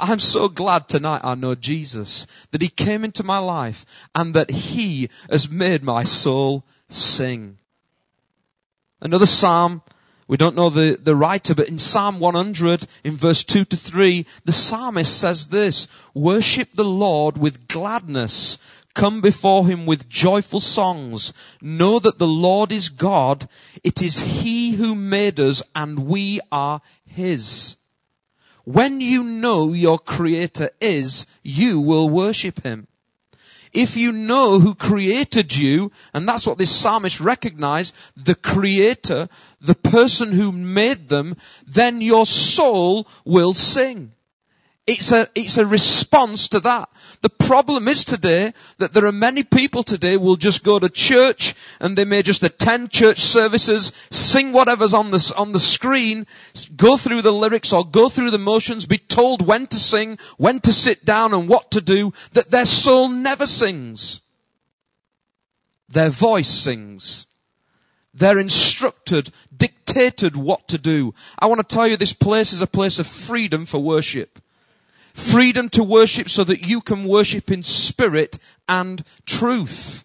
I'm 0.00 0.20
so 0.20 0.48
glad 0.48 0.88
tonight 0.88 1.20
I 1.22 1.34
know 1.34 1.54
Jesus, 1.54 2.26
that 2.50 2.62
He 2.62 2.68
came 2.68 3.04
into 3.04 3.22
my 3.22 3.38
life 3.38 3.84
and 4.14 4.34
that 4.34 4.50
He 4.50 5.08
has 5.30 5.50
made 5.50 5.82
my 5.82 6.04
soul 6.04 6.64
sing. 6.88 7.58
Another 9.00 9.26
psalm 9.26 9.82
we 10.30 10.36
don't 10.36 10.54
know 10.54 10.70
the, 10.70 10.96
the 10.96 11.16
writer, 11.16 11.56
but 11.56 11.66
in 11.66 11.76
Psalm 11.76 12.20
100, 12.20 12.86
in 13.02 13.16
verse 13.16 13.42
2 13.42 13.64
to 13.64 13.76
3, 13.76 14.24
the 14.44 14.52
psalmist 14.52 15.18
says 15.18 15.48
this, 15.48 15.88
Worship 16.14 16.70
the 16.74 16.84
Lord 16.84 17.36
with 17.36 17.66
gladness. 17.66 18.56
Come 18.94 19.20
before 19.20 19.66
him 19.66 19.86
with 19.86 20.08
joyful 20.08 20.60
songs. 20.60 21.32
Know 21.60 21.98
that 21.98 22.20
the 22.20 22.28
Lord 22.28 22.70
is 22.70 22.90
God. 22.90 23.48
It 23.82 24.00
is 24.00 24.20
he 24.20 24.74
who 24.74 24.94
made 24.94 25.40
us 25.40 25.64
and 25.74 26.06
we 26.06 26.38
are 26.52 26.80
his. 27.04 27.74
When 28.64 29.00
you 29.00 29.22
know 29.22 29.72
your 29.72 29.98
creator 29.98 30.70
is, 30.80 31.26
you 31.42 31.80
will 31.80 32.08
worship 32.08 32.62
him. 32.62 32.86
If 33.72 33.96
you 33.96 34.10
know 34.10 34.58
who 34.58 34.74
created 34.74 35.56
you, 35.56 35.92
and 36.12 36.28
that's 36.28 36.46
what 36.46 36.58
this 36.58 36.74
psalmist 36.74 37.20
recognized, 37.20 37.94
the 38.16 38.34
creator, 38.34 39.28
the 39.60 39.76
person 39.76 40.32
who 40.32 40.50
made 40.50 41.08
them, 41.08 41.36
then 41.66 42.00
your 42.00 42.26
soul 42.26 43.06
will 43.24 43.54
sing. 43.54 44.12
It's 44.90 45.12
a, 45.12 45.28
it's 45.36 45.56
a 45.56 45.64
response 45.64 46.48
to 46.48 46.58
that. 46.58 46.88
The 47.22 47.30
problem 47.30 47.86
is 47.86 48.04
today 48.04 48.52
that 48.78 48.92
there 48.92 49.06
are 49.06 49.12
many 49.12 49.44
people 49.44 49.84
today 49.84 50.16
will 50.16 50.34
just 50.34 50.64
go 50.64 50.80
to 50.80 50.88
church 50.88 51.54
and 51.78 51.96
they 51.96 52.04
may 52.04 52.22
just 52.22 52.42
attend 52.42 52.90
church 52.90 53.20
services, 53.20 53.92
sing 54.10 54.50
whatever's 54.50 54.92
on 54.92 55.12
the, 55.12 55.32
on 55.36 55.52
the 55.52 55.60
screen, 55.60 56.26
go 56.74 56.96
through 56.96 57.22
the 57.22 57.32
lyrics 57.32 57.72
or 57.72 57.84
go 57.84 58.08
through 58.08 58.32
the 58.32 58.38
motions, 58.38 58.84
be 58.84 58.98
told 58.98 59.46
when 59.46 59.68
to 59.68 59.78
sing, 59.78 60.18
when 60.38 60.58
to 60.58 60.72
sit 60.72 61.04
down 61.04 61.32
and 61.32 61.48
what 61.48 61.70
to 61.70 61.80
do, 61.80 62.12
that 62.32 62.50
their 62.50 62.64
soul 62.64 63.08
never 63.08 63.46
sings. 63.46 64.22
Their 65.88 66.10
voice 66.10 66.50
sings. 66.50 67.28
They're 68.12 68.40
instructed, 68.40 69.30
dictated 69.56 70.34
what 70.34 70.66
to 70.66 70.78
do. 70.78 71.14
I 71.38 71.46
want 71.46 71.60
to 71.60 71.76
tell 71.76 71.86
you 71.86 71.96
this 71.96 72.12
place 72.12 72.52
is 72.52 72.60
a 72.60 72.66
place 72.66 72.98
of 72.98 73.06
freedom 73.06 73.66
for 73.66 73.78
worship. 73.78 74.40
Freedom 75.14 75.68
to 75.70 75.82
worship 75.82 76.28
so 76.28 76.44
that 76.44 76.66
you 76.66 76.80
can 76.80 77.04
worship 77.04 77.50
in 77.50 77.62
spirit 77.62 78.38
and 78.68 79.04
truth. 79.26 80.04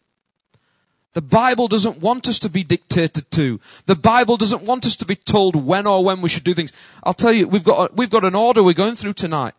The 1.14 1.22
Bible 1.22 1.70
doesn't 1.70 2.00
want 2.02 2.28
us 2.28 2.40
to 2.40 2.50
be 2.50 2.66
dictated 2.66 3.32
to. 3.32 3.62
The 3.86 3.96
Bible 3.96 4.36
doesn't 4.36 4.64
want 4.64 4.86
us 4.86 4.98
to 4.98 5.06
be 5.06 5.16
told 5.16 5.56
when 5.56 5.88
or 5.88 6.04
when 6.04 6.22
we 6.22 6.28
should 6.28 6.44
do 6.44 6.54
things. 6.54 6.74
I'll 7.04 7.14
tell 7.14 7.32
you, 7.32 7.48
we've 7.48 7.64
got, 7.64 7.96
we've 7.96 8.10
got 8.10 8.26
an 8.26 8.36
order 8.36 8.62
we're 8.62 8.74
going 8.74 8.98
through 8.98 9.14
tonight. 9.14 9.54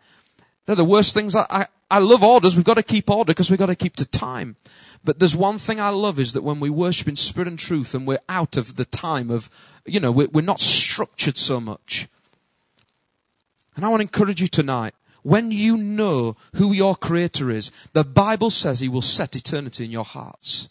They're 0.66 0.76
the 0.76 0.84
worst 0.84 1.14
things. 1.14 1.34
I, 1.34 1.46
I, 1.48 1.66
I 1.90 1.98
love 2.00 2.22
orders. 2.22 2.56
We've 2.56 2.64
got 2.64 2.74
to 2.74 2.82
keep 2.82 3.08
order 3.08 3.30
because 3.32 3.48
we've 3.48 3.58
got 3.58 3.66
to 3.66 3.74
keep 3.74 3.96
to 3.96 4.04
time. 4.04 4.56
But 5.02 5.18
there's 5.18 5.34
one 5.34 5.58
thing 5.58 5.80
I 5.80 5.88
love 5.88 6.18
is 6.18 6.34
that 6.34 6.42
when 6.42 6.60
we 6.60 6.68
worship 6.68 7.08
in 7.08 7.16
spirit 7.16 7.48
and 7.48 7.58
truth 7.58 7.94
and 7.94 8.06
we're 8.06 8.18
out 8.28 8.58
of 8.58 8.76
the 8.76 8.84
time 8.84 9.30
of, 9.30 9.48
you 9.86 9.98
know, 9.98 10.10
we're, 10.10 10.28
we're 10.28 10.42
not 10.42 10.60
structured 10.60 11.38
so 11.38 11.58
much. 11.58 12.06
And 13.76 13.84
I 13.84 13.88
want 13.88 14.00
to 14.00 14.04
encourage 14.04 14.42
you 14.42 14.48
tonight 14.48 14.94
when 15.26 15.50
you 15.50 15.76
know 15.76 16.36
who 16.54 16.72
your 16.72 16.94
creator 16.94 17.50
is, 17.50 17.72
the 17.92 18.04
Bible 18.04 18.48
says 18.48 18.78
he 18.78 18.88
will 18.88 19.02
set 19.02 19.34
eternity 19.34 19.84
in 19.84 19.90
your 19.90 20.04
hearts. 20.04 20.68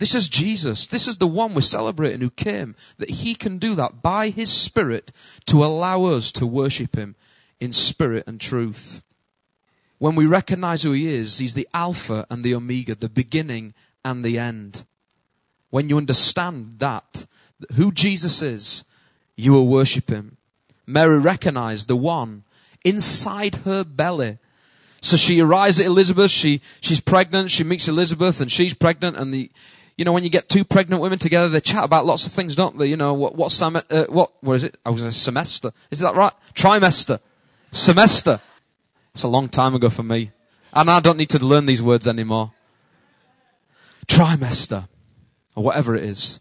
This 0.00 0.16
is 0.16 0.28
Jesus. 0.28 0.88
This 0.88 1.06
is 1.06 1.18
the 1.18 1.28
one 1.28 1.54
we're 1.54 1.60
celebrating 1.60 2.20
who 2.20 2.30
came, 2.30 2.74
that 2.98 3.08
he 3.08 3.36
can 3.36 3.58
do 3.58 3.76
that 3.76 4.02
by 4.02 4.30
his 4.30 4.50
spirit 4.50 5.12
to 5.46 5.64
allow 5.64 6.06
us 6.06 6.32
to 6.32 6.44
worship 6.44 6.96
him 6.96 7.14
in 7.60 7.72
spirit 7.72 8.24
and 8.26 8.40
truth. 8.40 9.04
When 9.98 10.16
we 10.16 10.26
recognize 10.26 10.82
who 10.82 10.90
he 10.90 11.06
is, 11.06 11.38
he's 11.38 11.54
the 11.54 11.68
Alpha 11.72 12.26
and 12.28 12.42
the 12.42 12.56
Omega, 12.56 12.96
the 12.96 13.08
beginning 13.08 13.74
and 14.04 14.24
the 14.24 14.40
end. 14.40 14.84
When 15.70 15.88
you 15.88 15.98
understand 15.98 16.80
that, 16.80 17.26
who 17.76 17.92
Jesus 17.92 18.42
is, 18.42 18.82
you 19.36 19.52
will 19.52 19.68
worship 19.68 20.10
him. 20.10 20.36
Mary 20.84 21.20
recognized 21.20 21.86
the 21.86 21.94
one 21.94 22.42
inside 22.84 23.56
her 23.66 23.84
belly. 23.84 24.38
So 25.00 25.16
she 25.16 25.40
arrives 25.40 25.80
at 25.80 25.86
Elizabeth, 25.86 26.30
she, 26.30 26.60
she's 26.80 27.00
pregnant, 27.00 27.50
she 27.50 27.64
meets 27.64 27.88
Elizabeth 27.88 28.40
and 28.40 28.50
she's 28.50 28.72
pregnant 28.72 29.16
and 29.16 29.34
the, 29.34 29.50
you 29.96 30.04
know, 30.04 30.12
when 30.12 30.24
you 30.24 30.30
get 30.30 30.48
two 30.48 30.64
pregnant 30.64 31.02
women 31.02 31.18
together, 31.18 31.48
they 31.48 31.60
chat 31.60 31.84
about 31.84 32.06
lots 32.06 32.26
of 32.26 32.32
things, 32.32 32.56
don't 32.56 32.78
they? 32.78 32.86
You 32.86 32.96
know, 32.96 33.12
what, 33.12 33.34
what, 33.34 33.52
sem- 33.52 33.76
uh, 33.76 34.04
what, 34.08 34.32
what 34.40 34.54
is 34.54 34.64
it? 34.64 34.76
I 34.86 34.90
was 34.90 35.02
in 35.02 35.08
a 35.08 35.12
semester. 35.12 35.72
Is 35.90 35.98
that 35.98 36.14
right? 36.14 36.32
Trimester. 36.54 37.18
Semester. 37.72 38.40
It's 39.12 39.22
a 39.22 39.28
long 39.28 39.48
time 39.48 39.74
ago 39.74 39.90
for 39.90 40.02
me. 40.02 40.30
And 40.72 40.90
I 40.90 41.00
don't 41.00 41.18
need 41.18 41.30
to 41.30 41.38
learn 41.38 41.66
these 41.66 41.82
words 41.82 42.08
anymore. 42.08 42.52
Trimester. 44.06 44.88
Or 45.54 45.62
whatever 45.62 45.94
it 45.94 46.04
is. 46.04 46.40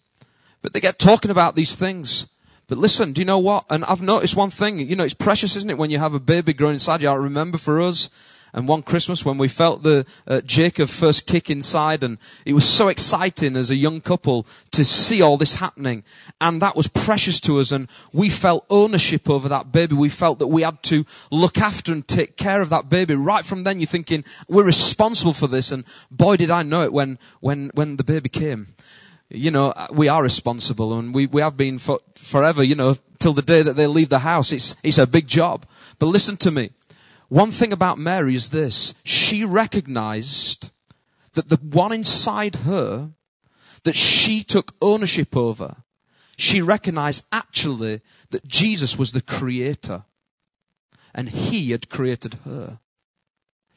But 0.62 0.74
they 0.74 0.80
get 0.80 0.98
talking 0.98 1.32
about 1.32 1.56
these 1.56 1.76
things. 1.76 2.28
But 2.72 2.78
listen, 2.78 3.12
do 3.12 3.20
you 3.20 3.26
know 3.26 3.38
what? 3.38 3.66
And 3.70 3.84
I've 3.84 4.02
noticed 4.02 4.34
one 4.38 4.50
thing. 4.50 4.80
You 4.80 4.96
know, 4.96 5.04
it's 5.04 5.14
precious, 5.14 5.58
isn't 5.58 5.70
it, 5.70 5.78
when 5.78 5.90
you 5.90 6.00
have 6.00 6.14
a 6.14 6.22
baby 6.22 6.54
growing 6.54 6.76
inside 6.76 7.02
you? 7.02 7.10
I 7.10 7.16
remember 7.16 7.58
for 7.58 7.82
us, 7.82 8.10
and 8.54 8.66
one 8.66 8.82
Christmas 8.82 9.26
when 9.26 9.38
we 9.38 9.50
felt 9.50 9.84
the 9.84 10.06
uh, 10.26 10.40
Jacob 10.40 10.88
first 10.88 11.28
kick 11.28 11.50
inside, 11.50 12.02
and 12.02 12.18
it 12.46 12.54
was 12.54 12.64
so 12.64 12.88
exciting 12.88 13.58
as 13.58 13.72
a 13.72 13.76
young 13.76 14.00
couple 14.00 14.48
to 14.72 14.86
see 14.86 15.22
all 15.22 15.36
this 15.36 15.56
happening, 15.56 16.06
and 16.40 16.62
that 16.62 16.78
was 16.78 16.88
precious 16.88 17.42
to 17.42 17.60
us, 17.60 17.74
and 17.74 17.90
we 18.14 18.30
felt 18.30 18.66
ownership 18.70 19.30
over 19.30 19.50
that 19.50 19.74
baby. 19.74 19.94
We 19.96 20.08
felt 20.08 20.40
that 20.40 20.48
we 20.48 20.62
had 20.62 20.82
to 20.84 21.06
look 21.30 21.58
after 21.58 21.92
and 21.92 22.08
take 22.08 22.38
care 22.38 22.62
of 22.62 22.70
that 22.70 22.88
baby. 22.88 23.16
Right 23.16 23.44
from 23.44 23.66
then, 23.66 23.82
you're 23.82 23.88
thinking 23.88 24.24
we're 24.48 24.64
responsible 24.64 25.34
for 25.34 25.48
this, 25.48 25.74
and 25.74 25.84
boy, 26.10 26.38
did 26.38 26.50
I 26.50 26.64
know 26.64 26.84
it 26.84 26.94
when 26.94 27.20
when 27.42 27.70
when 27.74 27.98
the 27.98 28.06
baby 28.06 28.30
came 28.30 28.76
you 29.34 29.52
know, 29.52 29.72
uh, 29.72 29.88
we 29.92 30.08
are 30.08 30.22
responsible 30.22 30.98
and 30.98 31.14
we, 31.14 31.28
we 31.28 31.42
have 31.42 31.58
been 31.58 31.78
for, 31.78 32.00
forever, 32.16 32.64
you 32.64 32.76
know, 32.76 32.98
till 33.20 33.34
the 33.34 33.42
day 33.42 33.62
that 33.62 33.76
they 33.76 33.88
leave 33.88 34.10
the 34.10 34.20
house. 34.20 34.52
It's, 34.52 34.76
it's 34.84 34.98
a 34.98 35.08
big 35.08 35.28
job. 35.28 35.66
But 36.00 36.08
listen 36.08 36.38
to 36.38 36.52
me. 36.52 36.72
One 37.30 37.52
thing 37.52 37.72
about 37.72 37.98
Mary 37.98 38.36
is 38.36 38.50
this. 38.50 38.94
She 39.04 39.46
recognized 39.46 40.72
that 41.34 41.50
the 41.50 41.56
one 41.58 41.94
inside 41.94 42.56
her 42.68 43.12
that 43.84 43.96
she 43.96 44.44
took 44.44 44.76
ownership 44.82 45.36
over, 45.36 45.78
she 46.38 46.62
recognized 46.62 47.24
actually 47.32 48.02
that 48.32 48.48
Jesus 48.48 48.98
was 48.98 49.12
the 49.12 49.22
creator 49.22 50.04
and 51.16 51.30
he 51.30 51.72
had 51.72 51.90
created 51.90 52.36
her. 52.46 52.80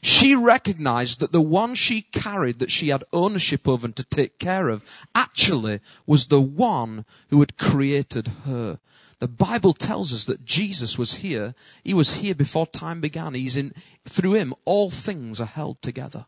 She 0.04 0.34
recognized 0.34 1.20
that 1.20 1.32
the 1.32 1.40
one 1.40 1.74
she 1.74 2.02
carried 2.02 2.58
that 2.58 2.70
she 2.70 2.88
had 2.88 3.04
ownership 3.10 3.66
of 3.66 3.84
and 3.84 3.96
to 3.96 4.04
take 4.04 4.38
care 4.38 4.68
of 4.68 4.84
actually 5.14 5.80
was 6.06 6.26
the 6.26 6.42
one 6.42 7.06
who 7.30 7.40
had 7.40 7.56
created 7.56 8.28
her. 8.44 8.80
The 9.20 9.28
Bible 9.28 9.72
tells 9.72 10.12
us 10.12 10.26
that 10.26 10.44
Jesus 10.44 10.98
was 10.98 11.14
here. 11.14 11.54
He 11.82 11.94
was 11.94 12.16
here 12.16 12.34
before 12.34 12.66
time 12.66 13.00
began. 13.00 13.32
He's 13.32 13.56
in, 13.56 13.72
through 14.04 14.34
him, 14.34 14.52
all 14.66 14.90
things 14.90 15.40
are 15.40 15.46
held 15.46 15.80
together. 15.80 16.26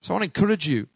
So 0.00 0.14
I 0.14 0.18
want 0.18 0.22
to 0.32 0.40
encourage 0.40 0.66
you 0.66 0.88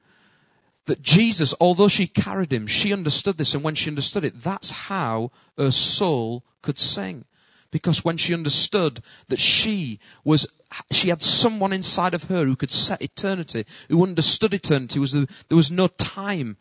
that 0.87 1.03
Jesus, 1.03 1.53
although 1.61 1.89
she 1.89 2.07
carried 2.07 2.51
him, 2.51 2.67
she 2.67 2.95
understood 2.95 3.37
this. 3.37 3.53
And 3.53 3.63
when 3.63 3.75
she 3.75 3.91
understood 3.91 4.25
it, 4.25 4.43
that's 4.43 4.71
how 4.71 5.33
her 5.59 5.71
soul 5.71 6.45
could 6.63 6.79
sing. 6.79 7.27
Because 7.71 8.05
when 8.05 8.17
she 8.17 8.33
understood 8.35 9.01
that 9.29 9.41
she 9.41 9.99
was, 10.25 10.47
she 10.91 11.09
had 11.09 11.23
someone 11.23 11.73
inside 11.73 12.15
of 12.15 12.25
her 12.25 12.45
who 12.45 12.57
could 12.57 12.71
set 12.71 13.03
eternity, 13.03 13.67
who 13.89 14.03
understood 14.03 14.55
eternity, 14.55 14.99
was 14.99 15.13
the, 15.13 15.29
there 15.49 15.57
was 15.57 15.71
no 15.71 15.89
time 15.89 16.57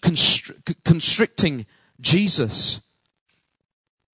constri- 0.00 0.74
constricting 0.84 1.66
Jesus. 2.00 2.80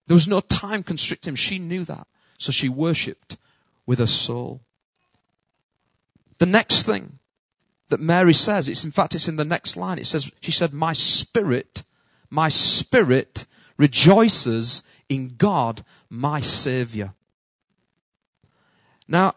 There 0.07 0.14
was 0.14 0.28
no 0.28 0.40
time 0.40 0.83
constricting 0.83 1.33
him. 1.33 1.37
She 1.37 1.59
knew 1.59 1.85
that. 1.85 2.07
So 2.38 2.52
she 2.52 2.69
worshipped 2.69 3.37
with 3.87 3.99
her 3.99 4.07
soul. 4.07 4.61
The 6.38 6.47
next 6.47 6.83
thing 6.83 7.19
that 7.88 8.00
Mary 8.00 8.35
says, 8.35 8.69
it's 8.69 8.85
in 8.85 8.90
fact, 8.90 9.14
it's 9.14 9.28
in 9.28 9.37
the 9.37 9.45
next 9.45 9.76
line. 9.76 9.99
It 9.99 10.07
says, 10.07 10.31
she 10.40 10.52
said, 10.52 10.75
my 10.75 10.93
spirit, 10.93 11.83
my 12.28 12.49
spirit 12.49 13.47
rejoices 13.76 14.83
in 15.09 15.35
God, 15.37 15.85
my 16.09 16.40
Savior. 16.40 17.12
Now, 19.09 19.35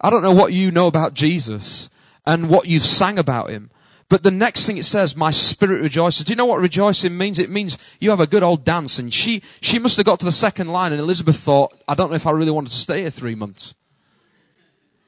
I 0.00 0.10
don't 0.10 0.22
know 0.22 0.32
what 0.32 0.52
you 0.52 0.70
know 0.70 0.86
about 0.86 1.14
Jesus 1.14 1.88
and 2.24 2.48
what 2.48 2.66
you've 2.66 2.82
sang 2.82 3.18
about 3.18 3.50
him, 3.50 3.70
But 4.08 4.22
the 4.22 4.30
next 4.30 4.66
thing 4.66 4.76
it 4.76 4.84
says, 4.84 5.16
my 5.16 5.32
spirit 5.32 5.82
rejoices. 5.82 6.24
Do 6.24 6.30
you 6.30 6.36
know 6.36 6.46
what 6.46 6.60
rejoicing 6.60 7.18
means? 7.18 7.40
It 7.40 7.50
means 7.50 7.76
you 8.00 8.10
have 8.10 8.20
a 8.20 8.26
good 8.26 8.44
old 8.44 8.64
dance. 8.64 8.98
And 9.00 9.12
she, 9.12 9.42
she 9.60 9.80
must 9.80 9.96
have 9.96 10.06
got 10.06 10.20
to 10.20 10.24
the 10.24 10.32
second 10.32 10.68
line 10.68 10.92
and 10.92 11.00
Elizabeth 11.00 11.36
thought, 11.36 11.74
I 11.88 11.94
don't 11.94 12.10
know 12.10 12.16
if 12.16 12.26
I 12.26 12.30
really 12.30 12.52
wanted 12.52 12.70
to 12.70 12.78
stay 12.78 13.00
here 13.00 13.10
three 13.10 13.34
months. 13.34 13.74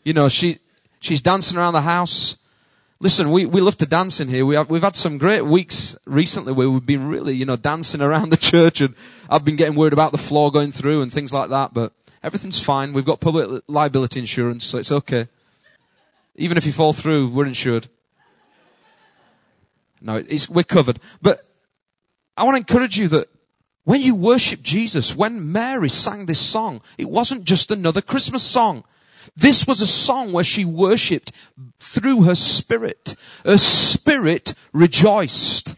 You 0.02 0.14
know, 0.14 0.28
she, 0.28 0.58
she's 0.98 1.20
dancing 1.20 1.58
around 1.58 1.74
the 1.74 1.82
house. 1.82 2.38
Listen, 3.00 3.30
we, 3.30 3.46
we 3.46 3.60
love 3.60 3.76
to 3.76 3.86
dance 3.86 4.18
in 4.18 4.26
here. 4.26 4.44
We 4.44 4.56
have, 4.56 4.68
we've 4.68 4.82
had 4.82 4.96
some 4.96 5.18
great 5.18 5.46
weeks 5.46 5.96
recently 6.04 6.52
where 6.52 6.68
we've 6.68 6.84
been 6.84 7.06
really, 7.06 7.32
you 7.32 7.46
know, 7.46 7.54
dancing 7.54 8.00
around 8.00 8.30
the 8.32 8.36
church 8.36 8.80
and 8.80 8.94
I've 9.30 9.44
been 9.44 9.54
getting 9.54 9.76
worried 9.76 9.92
about 9.92 10.10
the 10.10 10.18
floor 10.18 10.50
going 10.50 10.72
through 10.72 11.02
and 11.02 11.12
things 11.12 11.32
like 11.32 11.48
that, 11.50 11.72
but 11.72 11.92
everything's 12.24 12.62
fine. 12.62 12.92
We've 12.92 13.04
got 13.04 13.20
public 13.20 13.62
liability 13.68 14.18
insurance, 14.18 14.64
so 14.64 14.78
it's 14.78 14.90
okay. 14.90 15.28
Even 16.34 16.56
if 16.56 16.66
you 16.66 16.72
fall 16.72 16.92
through, 16.92 17.28
we're 17.28 17.46
insured. 17.46 17.88
No, 20.00 20.24
we're 20.50 20.64
covered. 20.64 20.98
But 21.22 21.46
I 22.36 22.42
want 22.42 22.54
to 22.54 22.58
encourage 22.58 22.98
you 22.98 23.06
that 23.08 23.28
when 23.84 24.02
you 24.02 24.16
worship 24.16 24.62
Jesus, 24.62 25.14
when 25.14 25.52
Mary 25.52 25.88
sang 25.88 26.26
this 26.26 26.40
song, 26.40 26.82
it 26.96 27.08
wasn't 27.08 27.44
just 27.44 27.70
another 27.70 28.00
Christmas 28.00 28.42
song. 28.42 28.82
This 29.36 29.66
was 29.66 29.80
a 29.80 29.86
song 29.86 30.32
where 30.32 30.44
she 30.44 30.64
worshipped 30.64 31.32
through 31.80 32.22
her 32.22 32.34
spirit. 32.34 33.14
Her 33.44 33.58
spirit 33.58 34.54
rejoiced. 34.72 35.74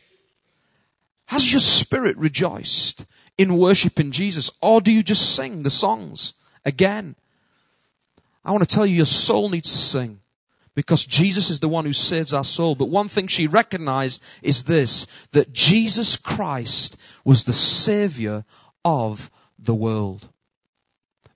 Has 1.27 1.53
your 1.53 1.61
spirit 1.61 2.17
rejoiced 2.17 3.07
in 3.39 3.57
worshiping 3.57 4.11
Jesus? 4.11 4.51
Or 4.61 4.81
do 4.81 4.93
you 4.93 5.03
just 5.03 5.35
sing 5.35 5.63
the 5.63 5.71
songs 5.71 6.33
again? 6.65 7.17
I 8.45 8.53
want 8.53 8.69
to 8.69 8.75
tell 8.75 8.87
you, 8.87 8.97
your 8.97 9.07
soul 9.07 9.49
needs 9.49 9.71
to 9.71 9.79
sing 9.79 10.21
because 10.75 11.05
Jesus 11.05 11.51
is 11.51 11.61
the 11.61 11.69
one 11.69 11.85
who 11.85 11.93
saves 11.93 12.33
our 12.33 12.45
soul. 12.45 12.75
But 12.75 12.89
one 12.89 13.09
thing 13.09 13.27
she 13.27 13.47
recognized 13.47 14.23
is 14.43 14.65
this, 14.65 15.07
that 15.33 15.53
Jesus 15.53 16.17
Christ 16.17 16.97
was 17.25 17.45
the 17.45 17.53
savior 17.53 18.45
of 18.85 19.31
the 19.59 19.75
world. 19.75 20.31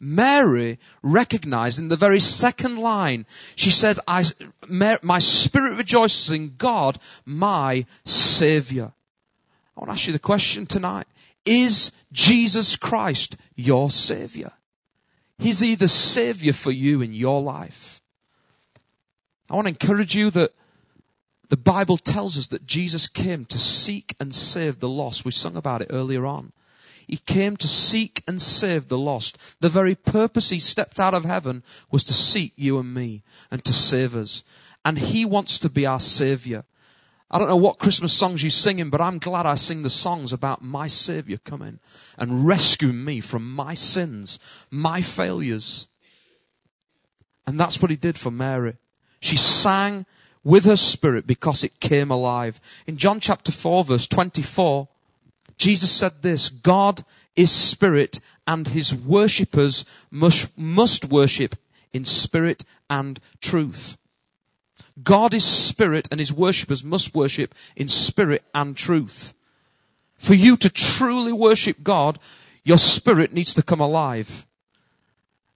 Mary 0.05 0.79
recognized 1.03 1.79
in 1.79 1.89
the 1.89 1.97
very 1.97 2.21
second 2.21 2.77
line, 2.77 3.25
she 3.57 3.71
said, 3.71 3.99
I, 4.07 4.25
my 4.69 5.19
spirit 5.19 5.79
rejoices 5.79 6.31
in 6.31 6.57
God, 6.57 6.99
my 7.25 7.87
savior. 8.05 8.93
I 9.77 9.81
want 9.81 9.89
to 9.89 9.93
ask 9.95 10.07
you 10.07 10.13
the 10.13 10.19
question 10.19 10.67
tonight. 10.67 11.07
Is 11.47 11.91
Jesus 12.13 12.77
Christ 12.77 13.37
your 13.57 13.91
savior? 13.91 14.53
Is 15.39 15.61
he 15.61 15.75
the 15.75 15.89
savior 15.89 16.53
for 16.53 16.71
you 16.71 17.01
in 17.01 17.15
your 17.15 17.41
life? 17.43 18.01
I 19.51 19.55
want 19.55 19.67
to 19.67 19.71
encourage 19.71 20.15
you 20.15 20.31
that 20.31 20.53
the 21.49 21.57
Bible 21.57 21.97
tells 21.97 22.37
us 22.37 22.49
that 22.49 22.67
Jesus 22.67 23.07
came 23.07 23.45
to 23.47 23.59
seek 23.59 24.17
and 24.21 24.35
save 24.35 24.81
the 24.81 24.89
lost. 24.89 25.25
We 25.25 25.31
sung 25.33 25.57
about 25.57 25.83
it 25.83 25.89
earlier 25.91 26.27
on. 26.27 26.53
He 27.07 27.19
came 27.19 27.57
to 27.59 27.69
seek 27.69 28.23
and 28.27 28.41
save 28.41 28.89
the 28.89 28.99
lost. 28.99 29.61
The 29.61 29.69
very 29.69 29.95
purpose 29.95 30.51
he 30.51 30.59
stepped 30.59 30.99
out 30.99 31.15
of 31.15 31.25
heaven 31.25 31.63
was 31.91 32.03
to 32.05 32.15
seek 32.15 32.53
you 32.57 32.79
and 32.79 32.93
me 32.95 33.23
and 33.51 33.65
to 33.65 33.73
save 33.73 34.15
us. 34.15 34.43
And 34.85 34.99
he 34.99 35.25
wants 35.25 35.59
to 35.61 35.69
be 35.69 35.87
our 35.87 36.01
savior. 36.01 36.65
I 37.31 37.39
don't 37.39 37.49
know 37.49 37.57
what 37.57 37.79
Christmas 37.79 38.13
songs 38.13 38.43
you're 38.43 38.51
singing, 38.51 38.91
but 38.91 39.01
I'm 39.01 39.19
glad 39.19 39.47
I 39.47 39.57
sing 39.57 39.83
the 39.83 39.91
songs 39.91 40.33
about 40.33 40.63
my 40.63 40.87
savior 40.87 41.39
coming 41.39 41.81
and 42.17 42.47
rescuing 42.47 43.05
me 43.05 43.21
from 43.21 43.55
my 43.55 43.75
sins, 43.75 44.39
my 44.71 45.01
failures. 45.01 45.89
And 47.47 47.59
that's 47.59 47.83
what 47.83 47.91
he 47.91 47.97
did 47.97 48.19
for 48.19 48.31
Mary. 48.31 48.77
She 49.21 49.37
sang 49.37 50.07
with 50.45 50.65
her 50.65 50.77
spirit 50.77 51.27
because 51.27 51.65
it 51.65 51.81
came 51.81 52.11
alive. 52.11 52.61
In 52.87 52.99
John 52.99 53.19
chapter 53.19 53.51
4 53.51 53.85
verse 53.85 54.07
24, 54.07 54.89
Jesus 55.57 55.91
said 55.91 56.23
this, 56.23 56.49
God 56.49 57.05
is 57.37 57.51
spirit 57.51 58.21
and 58.47 58.69
his 58.69 58.95
worshippers 58.95 59.85
must, 60.11 60.57
must 60.57 61.07
worship 61.07 61.57
in 61.93 62.05
spirit 62.05 62.65
and 62.91 63.21
truth. 63.41 63.97
God 65.03 65.35
is 65.35 65.45
spirit 65.45 66.09
and 66.11 66.21
his 66.21 66.33
worshippers 66.33 66.85
must 66.85 67.15
worship 67.15 67.55
in 67.75 67.89
spirit 67.89 68.43
and 68.55 68.77
truth. 68.77 69.35
For 70.17 70.35
you 70.35 70.57
to 70.59 70.71
truly 70.71 71.33
worship 71.33 71.83
God, 71.83 72.19
your 72.63 72.79
spirit 72.79 73.33
needs 73.33 73.55
to 73.55 73.63
come 73.63 73.81
alive. 73.81 74.47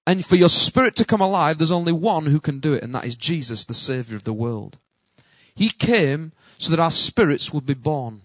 And 0.06 0.24
for 0.24 0.36
your 0.36 0.48
spirit 0.48 0.96
to 0.96 1.04
come 1.04 1.20
alive, 1.20 1.58
there's 1.58 1.70
only 1.70 1.92
one 1.92 2.26
who 2.26 2.40
can 2.40 2.60
do 2.60 2.72
it, 2.72 2.82
and 2.82 2.94
that 2.94 3.04
is 3.04 3.14
Jesus, 3.14 3.64
the 3.64 3.74
Savior 3.74 4.16
of 4.16 4.24
the 4.24 4.32
world. 4.32 4.78
He 5.54 5.68
came 5.68 6.32
so 6.56 6.70
that 6.70 6.80
our 6.80 6.90
spirits 6.90 7.52
would 7.52 7.66
be 7.66 7.74
born. 7.74 8.22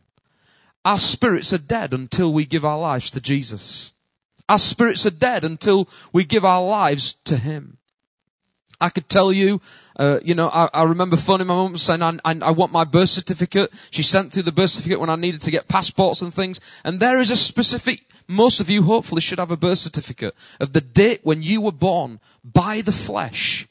Our 0.86 0.98
spirits 0.98 1.54
are 1.54 1.58
dead 1.58 1.94
until 1.94 2.34
we 2.34 2.46
give 2.46 2.66
our 2.66 2.80
lives 2.80 3.10
to 3.12 3.22
Jesus. 3.22 3.94
Our 4.50 4.58
spirits 4.58 5.06
are 5.06 5.12
dead 5.12 5.44
until 5.44 5.88
we 6.12 6.26
give 6.26 6.44
our 6.44 6.64
lives 6.64 7.14
to 7.26 7.38
Him. 7.38 7.78
I 8.82 8.90
could 8.90 9.08
tell 9.08 9.32
you, 9.32 9.62
uh, 9.96 10.20
you 10.24 10.36
know, 10.36 10.50
I, 10.50 10.70
I, 10.74 10.84
remember 10.84 11.16
phoning 11.16 11.48
my 11.48 11.56
mum 11.56 11.78
saying, 11.78 12.02
I, 12.02 12.18
I, 12.26 12.38
I, 12.42 12.52
want 12.52 12.74
my 12.74 12.84
birth 12.84 13.10
certificate. 13.10 13.72
She 13.92 14.04
sent 14.04 14.34
through 14.34 14.44
the 14.44 14.52
birth 14.52 14.72
certificate 14.72 15.00
when 15.00 15.10
I 15.10 15.16
needed 15.16 15.42
to 15.44 15.52
get 15.52 15.70
passports 15.70 16.22
and 16.22 16.34
things. 16.34 16.60
And 16.84 17.00
there 17.00 17.22
is 17.22 17.32
a 17.32 17.38
specific 17.38 18.02
most 18.28 18.60
of 18.60 18.70
you 18.70 18.84
hopefully 18.84 19.22
should 19.22 19.40
have 19.40 19.52
a 19.52 19.58
birth 19.58 19.80
certificate 19.80 20.36
of 20.60 20.74
the 20.74 20.82
date 20.82 21.22
when 21.24 21.42
you 21.42 21.62
were 21.62 21.72
born 21.72 22.20
by 22.44 22.82
the 22.82 22.92
flesh. 22.92 23.68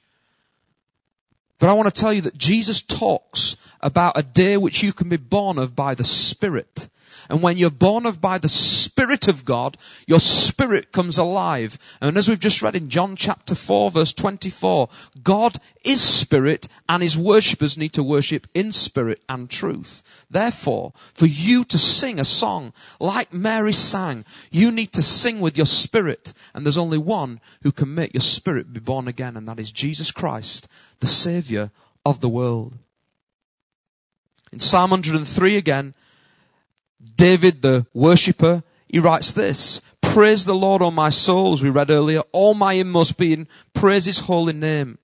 But 1.58 1.68
I 1.68 1.74
want 1.74 1.94
to 1.94 2.00
tell 2.00 2.12
you 2.12 2.22
that 2.22 2.36
Jesus 2.36 2.82
talks 2.82 3.56
about 3.80 4.18
a 4.18 4.22
day 4.22 4.56
which 4.56 4.82
you 4.82 4.92
can 4.92 5.08
be 5.08 5.16
born 5.16 5.58
of 5.58 5.76
by 5.76 5.94
the 5.94 6.04
Spirit. 6.04 6.88
And 7.32 7.40
when 7.42 7.56
you're 7.56 7.70
born 7.70 8.04
of 8.04 8.20
by 8.20 8.36
the 8.36 8.46
Spirit 8.46 9.26
of 9.26 9.46
God, 9.46 9.78
your 10.06 10.20
spirit 10.20 10.92
comes 10.92 11.16
alive. 11.16 11.78
And 11.98 12.18
as 12.18 12.28
we've 12.28 12.38
just 12.38 12.60
read 12.60 12.76
in 12.76 12.90
John 12.90 13.16
chapter 13.16 13.54
4 13.54 13.90
verse 13.90 14.12
24, 14.12 14.90
God 15.24 15.56
is 15.82 16.02
spirit 16.02 16.68
and 16.90 17.02
his 17.02 17.16
worshippers 17.16 17.78
need 17.78 17.94
to 17.94 18.02
worship 18.02 18.46
in 18.52 18.70
spirit 18.70 19.22
and 19.30 19.48
truth. 19.48 20.26
Therefore, 20.30 20.92
for 21.14 21.24
you 21.24 21.64
to 21.64 21.78
sing 21.78 22.20
a 22.20 22.24
song 22.26 22.74
like 23.00 23.32
Mary 23.32 23.72
sang, 23.72 24.26
you 24.50 24.70
need 24.70 24.92
to 24.92 25.00
sing 25.00 25.40
with 25.40 25.56
your 25.56 25.64
spirit. 25.64 26.34
And 26.52 26.66
there's 26.66 26.76
only 26.76 26.98
one 26.98 27.40
who 27.62 27.72
can 27.72 27.94
make 27.94 28.12
your 28.12 28.20
spirit 28.20 28.74
be 28.74 28.80
born 28.80 29.08
again, 29.08 29.38
and 29.38 29.48
that 29.48 29.58
is 29.58 29.72
Jesus 29.72 30.12
Christ, 30.12 30.68
the 31.00 31.06
Savior 31.06 31.70
of 32.04 32.20
the 32.20 32.28
world. 32.28 32.76
In 34.52 34.58
Psalm 34.58 34.90
103 34.90 35.56
again, 35.56 35.94
David, 37.16 37.62
the 37.62 37.86
worshipper, 37.92 38.62
he 38.88 38.98
writes 38.98 39.32
this, 39.32 39.80
Praise 40.00 40.44
the 40.44 40.54
Lord, 40.54 40.82
O 40.82 40.90
my 40.90 41.08
soul, 41.08 41.54
as 41.54 41.62
we 41.62 41.70
read 41.70 41.90
earlier, 41.90 42.20
all 42.32 42.54
my 42.54 42.74
inmost 42.74 43.16
being, 43.16 43.46
praise 43.72 44.04
his 44.04 44.20
holy 44.20 44.52
name. 44.52 44.98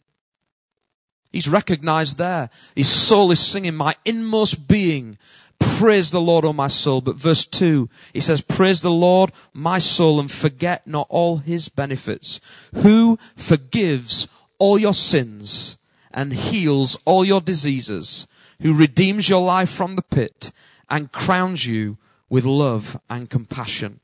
He's 1.33 1.49
recognized 1.49 2.19
there. 2.19 2.51
His 2.75 2.89
soul 2.89 3.31
is 3.31 3.41
singing, 3.41 3.75
my 3.75 3.97
inmost 4.05 4.69
being, 4.69 5.19
praise 5.59 6.11
the 6.11 6.21
Lord, 6.21 6.45
O 6.45 6.53
my 6.53 6.69
soul. 6.69 7.01
But 7.01 7.17
verse 7.17 7.47
2, 7.47 7.89
he 8.13 8.21
says, 8.21 8.41
Praise 8.41 8.83
the 8.83 8.91
Lord, 8.91 9.33
my 9.53 9.79
soul, 9.79 10.21
and 10.21 10.31
forget 10.31 10.87
not 10.87 11.07
all 11.11 11.39
his 11.39 11.69
benefits. 11.69 12.41
Who 12.75 13.19
forgives 13.37 14.29
all 14.59 14.79
your 14.79 14.95
sins 14.95 15.79
and 16.13 16.33
heals 16.33 16.99
all 17.05 17.25
your 17.25 17.41
diseases, 17.41 18.27
who 18.61 18.73
redeems 18.73 19.29
your 19.29 19.43
life 19.43 19.71
from 19.71 19.97
the 19.97 20.03
pit 20.03 20.51
and 20.91 21.13
crowns 21.13 21.67
you 21.67 21.99
with 22.29 22.45
love 22.45 23.01
and 23.09 23.31
compassion, 23.31 24.01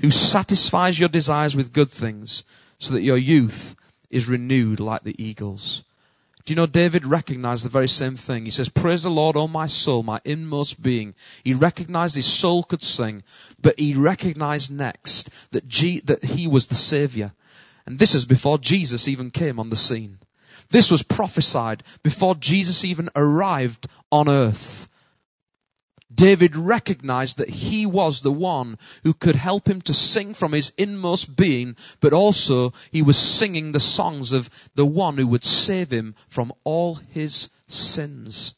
who 0.00 0.10
satisfies 0.10 1.00
your 1.00 1.08
desires 1.08 1.56
with 1.56 1.72
good 1.72 1.90
things 1.90 2.44
so 2.78 2.92
that 2.92 3.02
your 3.02 3.16
youth 3.16 3.74
is 4.10 4.28
renewed 4.28 4.80
like 4.80 5.02
the 5.02 5.20
eagles. 5.22 5.82
Do 6.44 6.52
you 6.52 6.56
know 6.56 6.66
David 6.66 7.04
recognized 7.04 7.64
the 7.64 7.70
very 7.70 7.88
same 7.88 8.14
thing? 8.14 8.44
He 8.44 8.52
says, 8.52 8.68
Praise 8.68 9.02
the 9.02 9.10
Lord, 9.10 9.36
O 9.36 9.48
my 9.48 9.66
soul, 9.66 10.04
my 10.04 10.20
inmost 10.24 10.80
being. 10.80 11.14
He 11.42 11.52
recognized 11.52 12.14
his 12.14 12.32
soul 12.32 12.62
could 12.62 12.84
sing, 12.84 13.24
but 13.60 13.76
he 13.80 13.94
recognized 13.94 14.70
next 14.70 15.28
that, 15.50 15.66
G- 15.66 16.00
that 16.04 16.24
he 16.24 16.46
was 16.46 16.68
the 16.68 16.76
Savior. 16.76 17.32
And 17.84 17.98
this 17.98 18.14
is 18.14 18.24
before 18.24 18.58
Jesus 18.58 19.08
even 19.08 19.32
came 19.32 19.58
on 19.58 19.70
the 19.70 19.76
scene. 19.76 20.18
This 20.70 20.88
was 20.88 21.02
prophesied 21.02 21.82
before 22.04 22.36
Jesus 22.36 22.84
even 22.84 23.10
arrived 23.16 23.88
on 24.12 24.28
earth. 24.28 24.86
David 26.16 26.56
recognized 26.56 27.36
that 27.36 27.50
he 27.50 27.84
was 27.84 28.20
the 28.20 28.32
one 28.32 28.78
who 29.02 29.12
could 29.12 29.36
help 29.36 29.68
him 29.68 29.82
to 29.82 29.92
sing 29.92 30.32
from 30.32 30.52
his 30.52 30.72
inmost 30.78 31.36
being, 31.36 31.76
but 32.00 32.14
also 32.14 32.72
he 32.90 33.02
was 33.02 33.18
singing 33.18 33.72
the 33.72 33.80
songs 33.80 34.32
of 34.32 34.48
the 34.74 34.86
one 34.86 35.18
who 35.18 35.26
would 35.26 35.44
save 35.44 35.90
him 35.90 36.14
from 36.26 36.52
all 36.64 36.96
his 37.10 37.50
sins. 37.68 38.54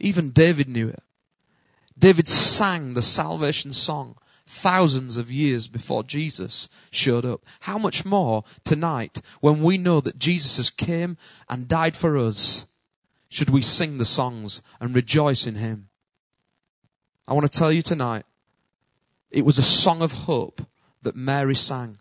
Even 0.00 0.30
David 0.30 0.68
knew 0.68 0.88
it. 0.88 1.02
David 1.98 2.26
sang 2.26 2.94
the 2.94 3.02
salvation 3.02 3.72
song 3.72 4.16
thousands 4.46 5.16
of 5.16 5.30
years 5.30 5.68
before 5.68 6.02
Jesus 6.02 6.68
showed 6.90 7.24
up. 7.24 7.44
How 7.60 7.78
much 7.78 8.04
more 8.04 8.44
tonight 8.64 9.20
when 9.40 9.62
we 9.62 9.78
know 9.78 10.00
that 10.00 10.18
Jesus 10.18 10.56
has 10.56 10.70
came 10.70 11.16
and 11.48 11.68
died 11.68 11.96
for 11.96 12.16
us 12.16 12.66
should 13.32 13.48
we 13.48 13.62
sing 13.62 13.96
the 13.96 14.04
songs 14.04 14.60
and 14.78 14.94
rejoice 14.94 15.46
in 15.46 15.54
Him. 15.54 15.88
I 17.26 17.32
want 17.32 17.50
to 17.50 17.58
tell 17.58 17.72
you 17.72 17.80
tonight, 17.80 18.26
it 19.30 19.46
was 19.46 19.56
a 19.56 19.62
song 19.62 20.02
of 20.02 20.12
hope 20.12 20.60
that 21.00 21.16
Mary 21.16 21.54
sang. 21.54 21.96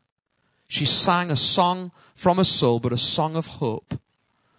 She 0.68 0.86
sang 0.86 1.32
a 1.32 1.38
song 1.38 1.94
from 2.16 2.36
her 2.36 2.44
soul, 2.44 2.82
but 2.82 2.92
a 2.92 2.98
song 2.98 3.38
of 3.38 3.46
hope 3.46 3.98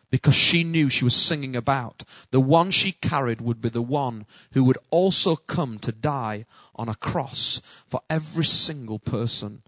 because 0.09 0.35
she 0.35 0.65
knew 0.65 0.89
she 0.89 1.05
was 1.05 1.15
singing 1.15 1.55
about 1.55 2.05
the 2.31 2.41
one 2.41 2.71
she 2.71 2.93
carried 2.93 3.43
would 3.43 3.61
be 3.61 3.69
the 3.69 3.83
one 3.83 4.25
who 4.53 4.65
would 4.65 4.79
also 4.89 5.37
come 5.37 5.79
to 5.79 5.93
die 5.93 6.47
on 6.75 6.89
a 6.89 6.95
cross 6.95 7.61
for 7.87 8.01
every 8.09 8.47
single 8.47 8.99
person, 8.99 9.63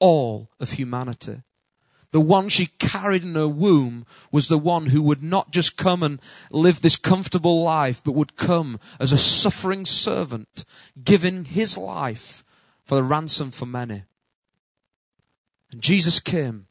all 0.00 0.50
of 0.58 0.72
humanity. 0.72 1.42
The 2.12 2.20
one 2.20 2.50
she 2.50 2.66
carried 2.78 3.22
in 3.22 3.34
her 3.34 3.48
womb 3.48 4.04
was 4.30 4.48
the 4.48 4.58
one 4.58 4.86
who 4.86 5.02
would 5.02 5.22
not 5.22 5.50
just 5.50 5.78
come 5.78 6.02
and 6.02 6.20
live 6.50 6.80
this 6.80 6.96
comfortable 6.96 7.62
life, 7.62 8.02
but 8.04 8.12
would 8.12 8.36
come 8.36 8.78
as 9.00 9.12
a 9.12 9.18
suffering 9.18 9.86
servant, 9.86 10.66
giving 11.02 11.46
his 11.46 11.78
life 11.78 12.44
for 12.84 12.96
the 12.96 13.02
ransom 13.02 13.50
for 13.50 13.64
many. 13.64 14.02
And 15.72 15.80
Jesus 15.80 16.20
came. 16.20 16.66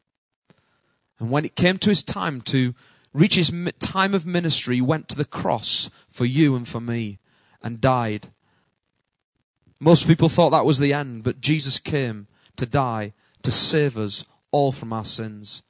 And 1.20 1.32
when 1.32 1.44
it 1.44 1.56
came 1.56 1.80
to 1.80 1.90
his 1.90 2.04
time 2.04 2.42
to 2.42 2.76
reach 3.12 3.34
his 3.34 3.52
time 3.80 4.14
of 4.14 4.28
ministry, 4.28 4.76
he 4.76 4.82
went 4.82 5.10
to 5.10 5.18
the 5.18 5.26
cross 5.26 5.90
for 6.08 6.26
you 6.26 6.56
and 6.56 6.68
for 6.68 6.80
me 6.80 7.18
and 7.64 7.82
died. 7.82 8.28
Most 9.80 10.06
people 10.06 10.30
thought 10.30 10.52
that 10.52 10.66
was 10.66 10.78
the 10.78 10.94
end, 10.94 11.24
but 11.24 11.42
Jesus 11.42 11.80
came 11.80 12.28
to 12.58 12.68
die 12.68 13.14
to 13.42 13.52
save 13.52 13.98
us 13.98 14.24
all 14.52 14.72
from 14.72 14.94
our 14.94 15.06
sins. 15.06 15.64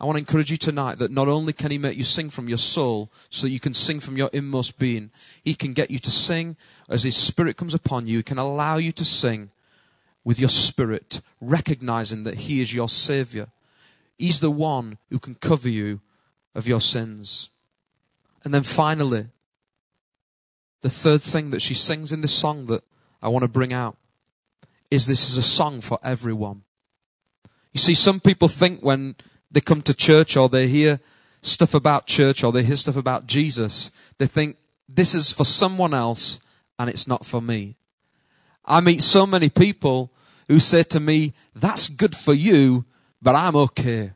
I 0.00 0.04
want 0.04 0.16
to 0.16 0.20
encourage 0.20 0.50
you 0.50 0.56
tonight 0.56 0.98
that 0.98 1.12
not 1.12 1.28
only 1.28 1.52
can 1.52 1.70
He 1.70 1.78
make 1.78 1.96
you 1.96 2.02
sing 2.02 2.28
from 2.28 2.48
your 2.48 2.58
soul 2.58 3.12
so 3.30 3.46
that 3.46 3.52
you 3.52 3.60
can 3.60 3.72
sing 3.72 4.00
from 4.00 4.16
your 4.16 4.30
inmost 4.32 4.78
being, 4.78 5.10
He 5.44 5.54
can 5.54 5.72
get 5.72 5.92
you 5.92 6.00
to 6.00 6.10
sing 6.10 6.56
as 6.88 7.04
His 7.04 7.16
Spirit 7.16 7.56
comes 7.56 7.72
upon 7.72 8.08
you. 8.08 8.18
He 8.18 8.22
can 8.24 8.38
allow 8.38 8.78
you 8.78 8.90
to 8.92 9.04
sing 9.04 9.50
with 10.24 10.40
your 10.40 10.48
spirit, 10.48 11.20
recognizing 11.40 12.24
that 12.24 12.34
He 12.34 12.60
is 12.60 12.74
your 12.74 12.88
Savior. 12.88 13.48
He's 14.18 14.40
the 14.40 14.50
one 14.50 14.98
who 15.08 15.20
can 15.20 15.36
cover 15.36 15.68
you 15.68 16.00
of 16.54 16.66
your 16.66 16.80
sins. 16.80 17.50
And 18.44 18.52
then 18.52 18.64
finally, 18.64 19.28
the 20.80 20.90
third 20.90 21.22
thing 21.22 21.50
that 21.50 21.62
she 21.62 21.74
sings 21.74 22.10
in 22.10 22.22
this 22.22 22.34
song 22.34 22.66
that 22.66 22.82
I 23.22 23.28
want 23.28 23.42
to 23.42 23.48
bring 23.48 23.72
out 23.72 23.96
is 24.90 25.06
this 25.06 25.30
is 25.30 25.36
a 25.36 25.42
song 25.42 25.80
for 25.80 25.98
everyone. 26.02 26.62
You 27.72 27.80
see, 27.80 27.94
some 27.94 28.20
people 28.20 28.48
think 28.48 28.82
when 28.82 29.16
they 29.50 29.60
come 29.60 29.82
to 29.82 29.94
church 29.94 30.36
or 30.36 30.48
they 30.48 30.68
hear 30.68 31.00
stuff 31.40 31.74
about 31.74 32.06
church 32.06 32.44
or 32.44 32.52
they 32.52 32.62
hear 32.62 32.76
stuff 32.76 32.96
about 32.96 33.26
Jesus, 33.26 33.90
they 34.18 34.26
think 34.26 34.56
this 34.88 35.14
is 35.14 35.32
for 35.32 35.44
someone 35.44 35.94
else 35.94 36.40
and 36.78 36.88
it's 36.88 37.08
not 37.08 37.26
for 37.26 37.40
me. 37.40 37.76
I 38.64 38.80
meet 38.80 39.02
so 39.02 39.26
many 39.26 39.48
people 39.48 40.12
who 40.48 40.58
say 40.58 40.82
to 40.84 41.00
me, 41.00 41.34
that's 41.54 41.88
good 41.88 42.14
for 42.14 42.34
you, 42.34 42.84
but 43.20 43.34
I'm 43.34 43.56
okay. 43.56 44.12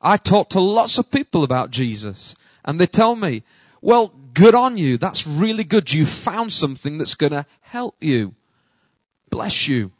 I 0.00 0.16
talk 0.16 0.50
to 0.50 0.60
lots 0.60 0.98
of 0.98 1.10
people 1.10 1.44
about 1.44 1.70
Jesus 1.70 2.34
and 2.64 2.80
they 2.80 2.86
tell 2.86 3.14
me, 3.14 3.42
well, 3.80 4.12
good 4.34 4.54
on 4.54 4.76
you. 4.76 4.96
That's 4.96 5.26
really 5.26 5.64
good. 5.64 5.92
You 5.92 6.06
found 6.06 6.52
something 6.52 6.98
that's 6.98 7.14
going 7.14 7.32
to 7.32 7.46
help 7.60 7.96
you. 8.00 8.34
Bless 9.30 9.68
you. 9.68 9.92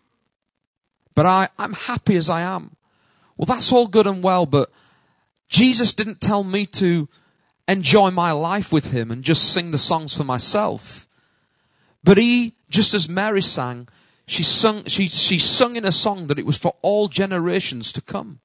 But 1.15 1.27
I, 1.27 1.49
I'm 1.59 1.75
happy 1.75 2.17
as 2.17 2.31
I 2.31 2.43
am. 2.43 2.77
Well, 3.37 3.47
that's 3.47 3.73
all 3.73 3.89
good 3.89 4.07
and 4.07 4.23
well, 4.23 4.47
but 4.47 4.71
Jesus 5.49 5.93
didn't 5.95 6.21
tell 6.21 6.45
me 6.45 6.67
to 6.67 7.09
enjoy 7.69 8.11
my 8.11 8.33
life 8.33 8.73
with 8.73 8.91
him 8.91 9.11
and 9.11 9.23
just 9.23 9.53
sing 9.53 9.71
the 9.71 9.79
songs 9.79 10.17
for 10.17 10.25
myself. 10.25 11.07
But 12.05 12.19
he, 12.19 12.55
just 12.69 12.95
as 12.95 13.09
Mary 13.09 13.43
sang, 13.43 13.89
she 14.27 14.43
sung, 14.43 14.85
she, 14.87 15.09
she 15.09 15.39
sung 15.39 15.77
in 15.77 15.85
a 15.85 15.93
song 15.93 16.27
that 16.29 16.39
it 16.39 16.47
was 16.47 16.57
for 16.57 16.75
all 16.83 17.09
generations 17.09 17.93
to 17.93 18.01
come 18.01 18.41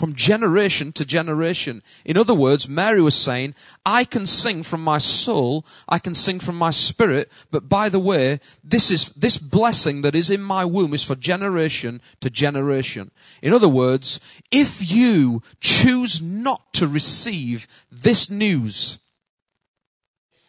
from 0.00 0.14
generation 0.14 0.92
to 0.92 1.04
generation. 1.04 1.82
In 2.06 2.16
other 2.16 2.32
words, 2.32 2.66
Mary 2.66 3.02
was 3.02 3.14
saying, 3.14 3.54
I 3.84 4.04
can 4.04 4.26
sing 4.26 4.62
from 4.62 4.82
my 4.82 4.96
soul, 4.96 5.66
I 5.90 5.98
can 5.98 6.14
sing 6.14 6.40
from 6.40 6.56
my 6.56 6.70
spirit, 6.70 7.30
but 7.50 7.68
by 7.68 7.90
the 7.90 7.98
way, 8.00 8.40
this 8.64 8.90
is, 8.90 9.10
this 9.10 9.36
blessing 9.36 10.00
that 10.00 10.14
is 10.14 10.30
in 10.30 10.40
my 10.40 10.64
womb 10.64 10.94
is 10.94 11.04
for 11.04 11.16
generation 11.16 12.00
to 12.20 12.30
generation. 12.30 13.10
In 13.42 13.52
other 13.52 13.68
words, 13.68 14.20
if 14.50 14.90
you 14.90 15.42
choose 15.60 16.22
not 16.22 16.72
to 16.72 16.88
receive 16.88 17.66
this 17.92 18.30
news, 18.30 19.00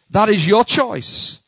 that 0.08 0.30
is 0.30 0.48
your 0.48 0.64
choice. 0.64 1.42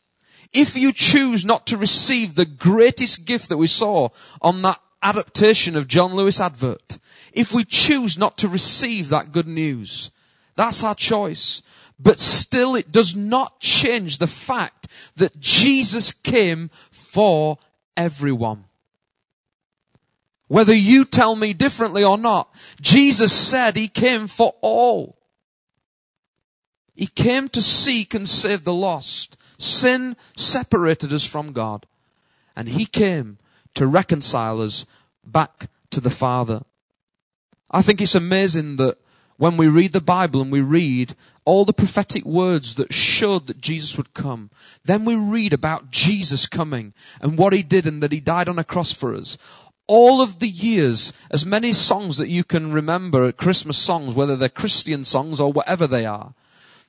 If 0.53 0.77
you 0.77 0.93
choose 0.93 1.43
not 1.43 1.67
to 1.69 1.79
receive 1.79 2.35
the 2.35 2.45
greatest 2.45 3.25
gift 3.25 3.49
that 3.49 3.57
we 3.57 3.67
saw 3.67 4.11
on 4.43 4.61
that 4.61 4.79
adaptation 5.03 5.75
of 5.75 5.88
John 5.88 6.12
Lewis 6.12 6.38
advert, 6.38 6.99
if 7.35 7.53
we 7.53 7.64
choose 7.64 8.16
not 8.16 8.38
to 8.38 8.49
receive 8.49 9.09
that 9.09 9.33
good 9.33 9.47
news. 9.47 10.11
That's 10.57 10.83
our 10.85 10.94
choice. 10.94 11.62
But 11.99 12.20
still 12.20 12.75
it 12.75 12.92
does 12.92 13.14
not 13.14 13.61
change 13.61 14.18
the 14.18 14.27
fact 14.27 14.88
that 15.16 15.38
Jesus 15.38 16.12
came 16.12 16.70
for 16.90 17.59
everyone. 17.97 18.64
Whether 20.49 20.75
you 20.75 21.05
tell 21.05 21.35
me 21.35 21.53
differently 21.53 22.05
or 22.05 22.18
not, 22.18 22.55
Jesus 22.81 23.33
said 23.33 23.77
he 23.77 23.88
came 23.88 24.27
for 24.27 24.55
all. 24.61 25.18
He 26.94 27.07
came 27.07 27.49
to 27.49 27.62
seek 27.62 28.14
and 28.14 28.29
save 28.29 28.62
the 28.62 28.75
lost. 28.75 29.37
Sin 29.59 30.16
separated 30.37 31.12
us 31.12 31.27
from 31.27 31.53
God. 31.53 31.87
And 32.55 32.68
he 32.68 32.87
came 32.87 33.38
to 33.75 33.87
reconcile 33.87 34.61
us 34.61 34.87
back 35.27 35.68
to 35.90 36.01
the 36.01 36.11
Father. 36.11 36.62
I 37.75 37.83
think 37.83 38.01
it's 38.01 38.15
amazing 38.15 38.77
that 38.77 38.99
when 39.37 39.57
we 39.57 39.67
read 39.67 39.93
the 39.93 40.01
Bible 40.01 40.41
and 40.41 40.53
we 40.53 40.61
read 40.61 41.17
all 41.45 41.65
the 41.65 41.73
prophetic 41.73 42.25
words 42.25 42.77
that 42.77 42.93
showed 42.93 43.49
that 43.49 43.61
Jesus 43.61 43.97
would 43.97 44.15
come, 44.15 44.51
then 44.85 45.05
we 45.05 45.17
read 45.17 45.53
about 45.53 45.91
Jesus 45.91 46.47
coming 46.47 46.95
and 47.21 47.37
what 47.37 47.53
he 47.53 47.65
did 47.65 47.85
and 47.85 48.01
that 48.01 48.13
he 48.13 48.21
died 48.21 48.49
on 48.49 48.61
a 48.61 48.65
cross 48.65 48.93
for 48.93 49.13
us. 49.13 49.37
All 49.89 50.23
of 50.23 50.39
the 50.39 50.49
years, 50.49 51.13
as 51.33 51.45
many 51.45 51.73
songs 51.73 52.17
that 52.19 52.29
you 52.29 52.45
can 52.45 52.73
remember, 52.73 53.27
at 53.27 53.39
Christmas 53.39 53.77
songs, 53.77 54.15
whether 54.15 54.37
they're 54.37 54.49
Christian 54.49 55.03
songs 55.03 55.41
or 55.41 55.53
whatever 55.53 55.89
they 55.89 56.07
are, 56.07 56.33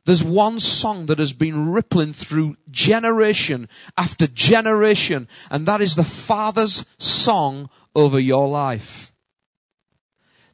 there's 0.05 0.23
one 0.23 0.59
song 0.59 1.07
that 1.07 1.17
has 1.17 1.33
been 1.33 1.71
rippling 1.71 2.13
through 2.13 2.57
generation 2.69 3.67
after 3.97 4.27
generation, 4.27 5.27
and 5.49 5.65
that 5.65 5.81
is 5.81 5.95
the 5.95 6.03
Father's 6.03 6.85
song 6.99 7.71
over 7.95 8.19
your 8.19 8.47
life. 8.47 9.11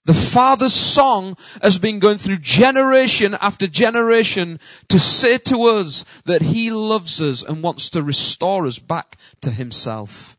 The 0.04 0.14
Father's 0.16 0.74
song 0.74 1.38
has 1.62 1.78
been 1.78 2.00
going 2.00 2.18
through 2.18 2.38
generation 2.38 3.38
after 3.40 3.68
generation 3.68 4.60
to 4.88 5.00
say 5.00 5.38
to 5.40 5.64
us 5.66 6.06
that 6.26 6.42
He 6.42 6.72
loves 6.72 7.22
us 7.22 7.44
and 7.44 7.62
wants 7.62 7.90
to 7.92 8.02
restore 8.02 8.66
us 8.66 8.80
back 8.80 9.18
to 9.42 9.52
Himself. 9.52 10.38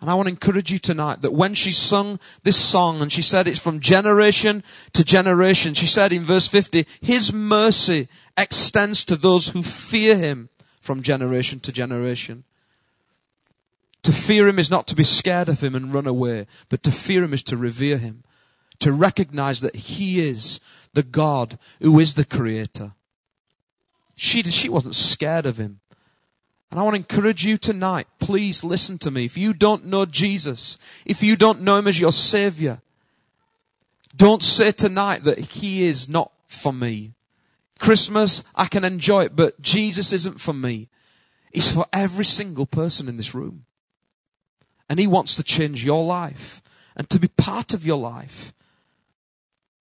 And 0.00 0.08
I 0.08 0.14
want 0.14 0.26
to 0.26 0.32
encourage 0.32 0.70
you 0.70 0.78
tonight 0.78 1.22
that 1.22 1.32
when 1.32 1.54
she 1.54 1.72
sung 1.72 2.20
this 2.44 2.56
song 2.56 3.02
and 3.02 3.10
she 3.10 3.22
said 3.22 3.48
it's 3.48 3.58
from 3.58 3.80
generation 3.80 4.62
to 4.92 5.04
generation, 5.04 5.74
she 5.74 5.88
said 5.88 6.12
in 6.12 6.22
verse 6.22 6.46
50, 6.46 6.86
His 7.00 7.32
mercy 7.32 8.06
extends 8.36 9.04
to 9.06 9.16
those 9.16 9.48
who 9.48 9.64
fear 9.64 10.16
Him 10.16 10.50
from 10.80 11.02
generation 11.02 11.58
to 11.60 11.72
generation. 11.72 12.44
To 14.04 14.12
fear 14.12 14.46
Him 14.46 14.60
is 14.60 14.70
not 14.70 14.86
to 14.86 14.94
be 14.94 15.02
scared 15.02 15.48
of 15.48 15.62
Him 15.64 15.74
and 15.74 15.92
run 15.92 16.06
away, 16.06 16.46
but 16.68 16.84
to 16.84 16.92
fear 16.92 17.24
Him 17.24 17.34
is 17.34 17.42
to 17.44 17.56
revere 17.56 17.98
Him 17.98 18.22
to 18.80 18.92
recognize 18.92 19.60
that 19.60 19.76
He 19.76 20.20
is 20.20 20.60
the 20.92 21.02
God 21.02 21.58
who 21.80 21.98
is 21.98 22.14
the 22.14 22.24
Creator. 22.24 22.92
She, 24.14 24.42
she 24.44 24.68
wasn't 24.68 24.94
scared 24.94 25.46
of 25.46 25.58
Him. 25.58 25.80
And 26.70 26.80
I 26.80 26.82
want 26.82 26.94
to 26.94 26.98
encourage 26.98 27.44
you 27.44 27.56
tonight, 27.56 28.06
please 28.18 28.64
listen 28.64 28.98
to 28.98 29.10
me. 29.10 29.24
If 29.24 29.38
you 29.38 29.54
don't 29.54 29.86
know 29.86 30.04
Jesus, 30.04 30.78
if 31.04 31.22
you 31.22 31.36
don't 31.36 31.62
know 31.62 31.76
Him 31.76 31.86
as 31.86 32.00
your 32.00 32.12
Savior, 32.12 32.80
don't 34.16 34.42
say 34.42 34.72
tonight 34.72 35.24
that 35.24 35.38
He 35.38 35.84
is 35.84 36.08
not 36.08 36.32
for 36.48 36.72
me. 36.72 37.12
Christmas, 37.78 38.42
I 38.54 38.66
can 38.66 38.84
enjoy 38.84 39.24
it, 39.24 39.36
but 39.36 39.60
Jesus 39.60 40.12
isn't 40.12 40.40
for 40.40 40.54
me. 40.54 40.88
He's 41.52 41.72
for 41.72 41.86
every 41.92 42.24
single 42.24 42.66
person 42.66 43.08
in 43.08 43.16
this 43.16 43.34
room. 43.34 43.64
And 44.88 44.98
He 44.98 45.06
wants 45.06 45.34
to 45.36 45.42
change 45.42 45.84
your 45.84 46.04
life 46.04 46.62
and 46.96 47.08
to 47.10 47.18
be 47.18 47.28
part 47.28 47.74
of 47.74 47.86
your 47.86 47.98
life. 47.98 48.52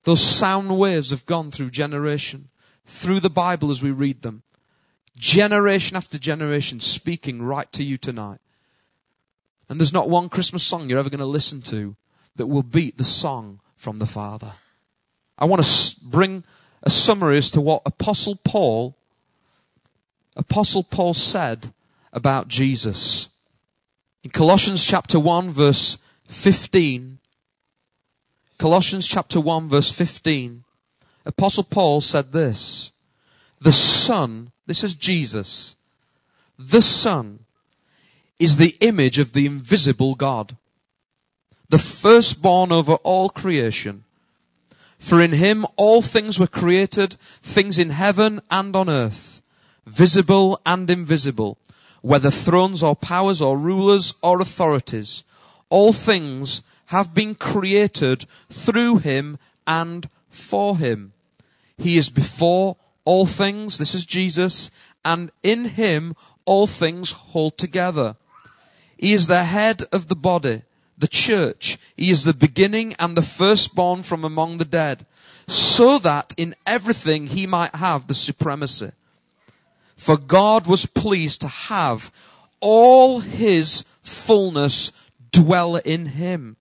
Those 0.06 0.22
sound 0.22 0.78
waves 0.78 1.10
have 1.10 1.26
gone 1.26 1.52
through 1.52 1.72
generation, 1.72 2.50
through 2.86 3.20
the 3.20 3.30
Bible 3.30 3.72
as 3.72 3.82
we 3.82 3.92
read 3.92 4.22
them. 4.22 4.44
Generation 5.18 5.98
after 5.98 6.20
generation 6.20 6.80
speaking 6.80 7.42
right 7.42 7.72
to 7.72 7.84
you 7.84 7.98
tonight. 7.98 8.40
And 9.68 9.80
there's 9.80 9.94
not 9.94 10.10
one 10.10 10.30
Christmas 10.30 10.64
song 10.64 10.90
you're 10.90 11.00
ever 11.00 11.10
going 11.10 11.20
to 11.20 11.26
listen 11.26 11.62
to 11.64 11.96
that 12.36 12.46
will 12.46 12.64
beat 12.64 12.98
the 12.98 13.04
song 13.04 13.62
from 13.76 13.98
the 13.98 14.06
Father. 14.06 14.54
I 15.40 15.46
want 15.46 15.64
to 15.64 15.96
bring 16.04 16.44
a 16.84 16.92
summary 16.92 17.38
as 17.38 17.50
to 17.52 17.62
what 17.62 17.82
Apostle 17.86 18.36
Paul, 18.36 18.96
Apostle 20.36 20.84
Paul 20.84 21.16
said 21.16 21.74
about 22.14 22.48
Jesus. 22.48 23.30
In 24.24 24.30
Colossians 24.30 24.86
chapter 24.86 25.20
1 25.20 25.50
verse 25.50 25.98
15, 26.28 27.20
Colossians 28.58 29.06
chapter 29.06 29.40
1 29.40 29.68
verse 29.68 29.92
15, 29.92 30.64
Apostle 31.26 31.64
Paul 31.64 32.02
said 32.02 32.32
this, 32.32 32.92
the 33.60 33.74
Son, 33.74 34.52
this 34.66 34.84
is 34.84 34.94
Jesus, 34.94 35.76
the 36.58 36.82
Son 36.82 37.40
is 38.40 38.58
the 38.58 38.78
image 38.80 39.20
of 39.20 39.34
the 39.34 39.46
invisible 39.46 40.16
God, 40.16 40.56
the 41.70 41.80
firstborn 41.80 42.72
over 42.72 42.94
all 43.04 43.30
creation. 43.30 44.04
For 45.00 45.22
in 45.22 45.34
him 45.34 45.66
all 45.76 46.02
things 46.02 46.40
were 46.40 46.48
created, 46.48 47.18
things 47.42 47.78
in 47.78 47.90
heaven 47.90 48.42
and 48.50 48.76
on 48.76 48.90
earth, 48.90 49.42
visible 49.86 50.62
and 50.66 50.90
invisible, 50.90 51.58
whether 52.02 52.32
thrones 52.32 52.82
or 52.82 52.96
powers 52.96 53.42
or 53.42 53.58
rulers 53.58 54.16
or 54.22 54.40
authorities. 54.40 55.24
All 55.70 55.92
things 55.92 56.62
have 56.88 57.14
been 57.14 57.36
created 57.36 58.26
through 58.50 58.98
him 58.98 59.38
and 59.66 60.10
for 60.30 60.78
him. 60.78 61.14
He 61.78 61.98
is 61.98 62.10
before 62.10 62.78
all 63.04 63.26
things, 63.26 63.78
this 63.78 63.94
is 63.94 64.06
Jesus, 64.06 64.72
and 65.04 65.32
in 65.44 65.66
him 65.66 66.16
all 66.46 66.68
things 66.68 67.12
hold 67.12 67.58
together. 67.58 68.16
He 68.98 69.14
is 69.14 69.28
the 69.28 69.44
head 69.44 69.84
of 69.92 70.08
the 70.08 70.16
body, 70.16 70.64
the 70.98 71.08
church. 71.08 71.78
He 71.96 72.10
is 72.10 72.24
the 72.24 72.34
beginning 72.34 72.96
and 72.98 73.16
the 73.16 73.22
firstborn 73.22 74.04
from 74.04 74.24
among 74.24 74.58
the 74.58 74.66
dead, 74.66 75.06
so 75.48 76.00
that 76.00 76.34
in 76.38 76.56
everything 76.66 77.28
he 77.28 77.46
might 77.46 77.76
have 77.76 78.08
the 78.08 78.14
supremacy. 78.14 78.92
For 79.96 80.18
God 80.18 80.68
was 80.68 80.86
pleased 80.86 81.42
to 81.42 81.48
have 81.48 82.12
all 82.60 83.20
his 83.20 83.86
fullness 84.02 84.92
dwell 85.32 85.76
in 85.76 86.08
him, 86.08 86.58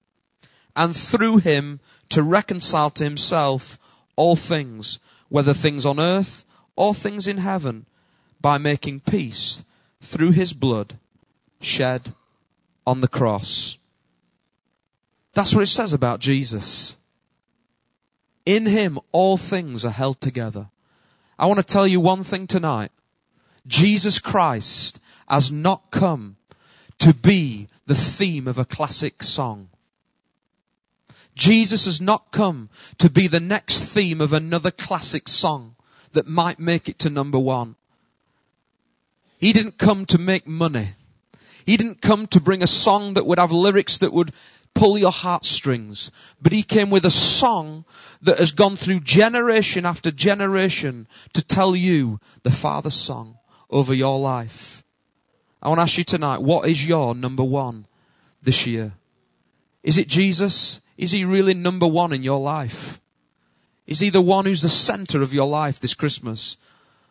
and 0.76 0.96
through 0.96 1.38
him 1.38 1.80
to 2.08 2.22
reconcile 2.22 2.90
to 2.90 3.04
himself 3.04 3.78
all 4.16 4.36
things, 4.36 4.98
whether 5.28 5.54
things 5.54 5.86
on 5.86 6.00
earth 6.00 6.44
or 6.76 6.94
things 6.94 7.26
in 7.26 7.38
heaven, 7.38 7.86
by 8.40 8.58
making 8.58 9.00
peace 9.00 9.64
through 10.02 10.32
his 10.32 10.52
blood 10.52 10.98
shed 11.60 12.12
on 12.86 13.00
the 13.00 13.08
cross. 13.08 13.78
That's 15.32 15.54
what 15.54 15.62
it 15.62 15.68
says 15.68 15.92
about 15.92 16.20
Jesus. 16.20 16.96
In 18.46 18.66
him, 18.66 18.98
all 19.12 19.36
things 19.36 19.84
are 19.84 19.90
held 19.90 20.20
together. 20.20 20.68
I 21.38 21.46
want 21.46 21.58
to 21.58 21.64
tell 21.64 21.86
you 21.86 22.00
one 22.00 22.22
thing 22.22 22.46
tonight. 22.46 22.92
Jesus 23.66 24.18
Christ 24.18 25.00
has 25.28 25.50
not 25.50 25.90
come 25.90 26.36
to 26.98 27.14
be 27.14 27.68
the 27.86 27.94
theme 27.94 28.46
of 28.46 28.58
a 28.58 28.64
classic 28.64 29.22
song. 29.22 29.68
Jesus 31.34 31.84
has 31.86 32.00
not 32.00 32.30
come 32.30 32.68
to 32.98 33.10
be 33.10 33.26
the 33.26 33.40
next 33.40 33.80
theme 33.80 34.20
of 34.20 34.32
another 34.32 34.70
classic 34.70 35.28
song 35.28 35.74
that 36.12 36.26
might 36.26 36.58
make 36.58 36.88
it 36.88 36.98
to 37.00 37.10
number 37.10 37.38
one. 37.38 37.76
He 39.38 39.52
didn't 39.52 39.78
come 39.78 40.06
to 40.06 40.18
make 40.18 40.46
money. 40.46 40.90
He 41.66 41.76
didn't 41.76 42.02
come 42.02 42.26
to 42.28 42.40
bring 42.40 42.62
a 42.62 42.68
song 42.68 43.14
that 43.14 43.26
would 43.26 43.38
have 43.38 43.52
lyrics 43.52 43.98
that 43.98 44.12
would 44.12 44.32
pull 44.74 44.98
your 44.98 45.12
heartstrings. 45.12 46.10
But 46.40 46.52
he 46.52 46.62
came 46.62 46.90
with 46.90 47.04
a 47.04 47.10
song 47.10 47.84
that 48.22 48.38
has 48.38 48.52
gone 48.52 48.76
through 48.76 49.00
generation 49.00 49.86
after 49.86 50.10
generation 50.10 51.06
to 51.32 51.42
tell 51.42 51.74
you 51.74 52.20
the 52.42 52.50
Father's 52.50 52.94
song 52.94 53.38
over 53.70 53.94
your 53.94 54.18
life. 54.18 54.82
I 55.62 55.68
want 55.68 55.78
to 55.78 55.82
ask 55.82 55.96
you 55.96 56.04
tonight, 56.04 56.42
what 56.42 56.68
is 56.68 56.86
your 56.86 57.14
number 57.14 57.44
one 57.44 57.86
this 58.42 58.66
year? 58.66 58.92
Is 59.82 59.96
it 59.96 60.08
Jesus? 60.08 60.80
Is 60.96 61.10
he 61.10 61.24
really 61.24 61.54
number 61.54 61.86
one 61.86 62.12
in 62.12 62.22
your 62.22 62.40
life? 62.40 63.00
Is 63.86 64.00
he 64.00 64.10
the 64.10 64.22
one 64.22 64.46
who's 64.46 64.62
the 64.62 64.68
center 64.68 65.22
of 65.22 65.34
your 65.34 65.46
life 65.46 65.80
this 65.80 65.94
Christmas? 65.94 66.56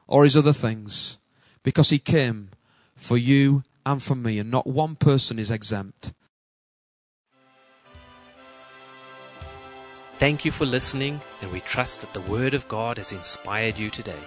Or 0.07 0.25
is 0.25 0.35
other 0.37 0.53
things? 0.53 1.17
Because 1.63 1.89
he 1.89 1.99
came 1.99 2.49
for 2.95 3.17
you 3.17 3.63
and 3.85 4.01
for 4.01 4.15
me, 4.15 4.39
and 4.39 4.49
not 4.49 4.65
one 4.65 4.95
person 4.95 5.37
is 5.37 5.51
exempt. 5.51 6.13
Thank 10.13 10.45
you 10.45 10.51
for 10.51 10.65
listening, 10.65 11.19
and 11.41 11.51
we 11.51 11.59
trust 11.61 12.01
that 12.01 12.13
the 12.13 12.21
Word 12.21 12.53
of 12.53 12.67
God 12.69 12.97
has 12.97 13.11
inspired 13.11 13.77
you 13.77 13.89
today. 13.89 14.19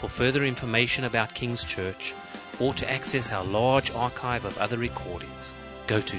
For 0.00 0.08
further 0.08 0.44
information 0.44 1.04
about 1.04 1.34
King's 1.34 1.64
Church, 1.64 2.14
or 2.58 2.74
to 2.74 2.90
access 2.90 3.30
our 3.30 3.44
large 3.44 3.92
archive 3.92 4.44
of 4.44 4.58
other 4.58 4.78
recordings, 4.78 5.54
go 5.86 6.00
to 6.00 6.18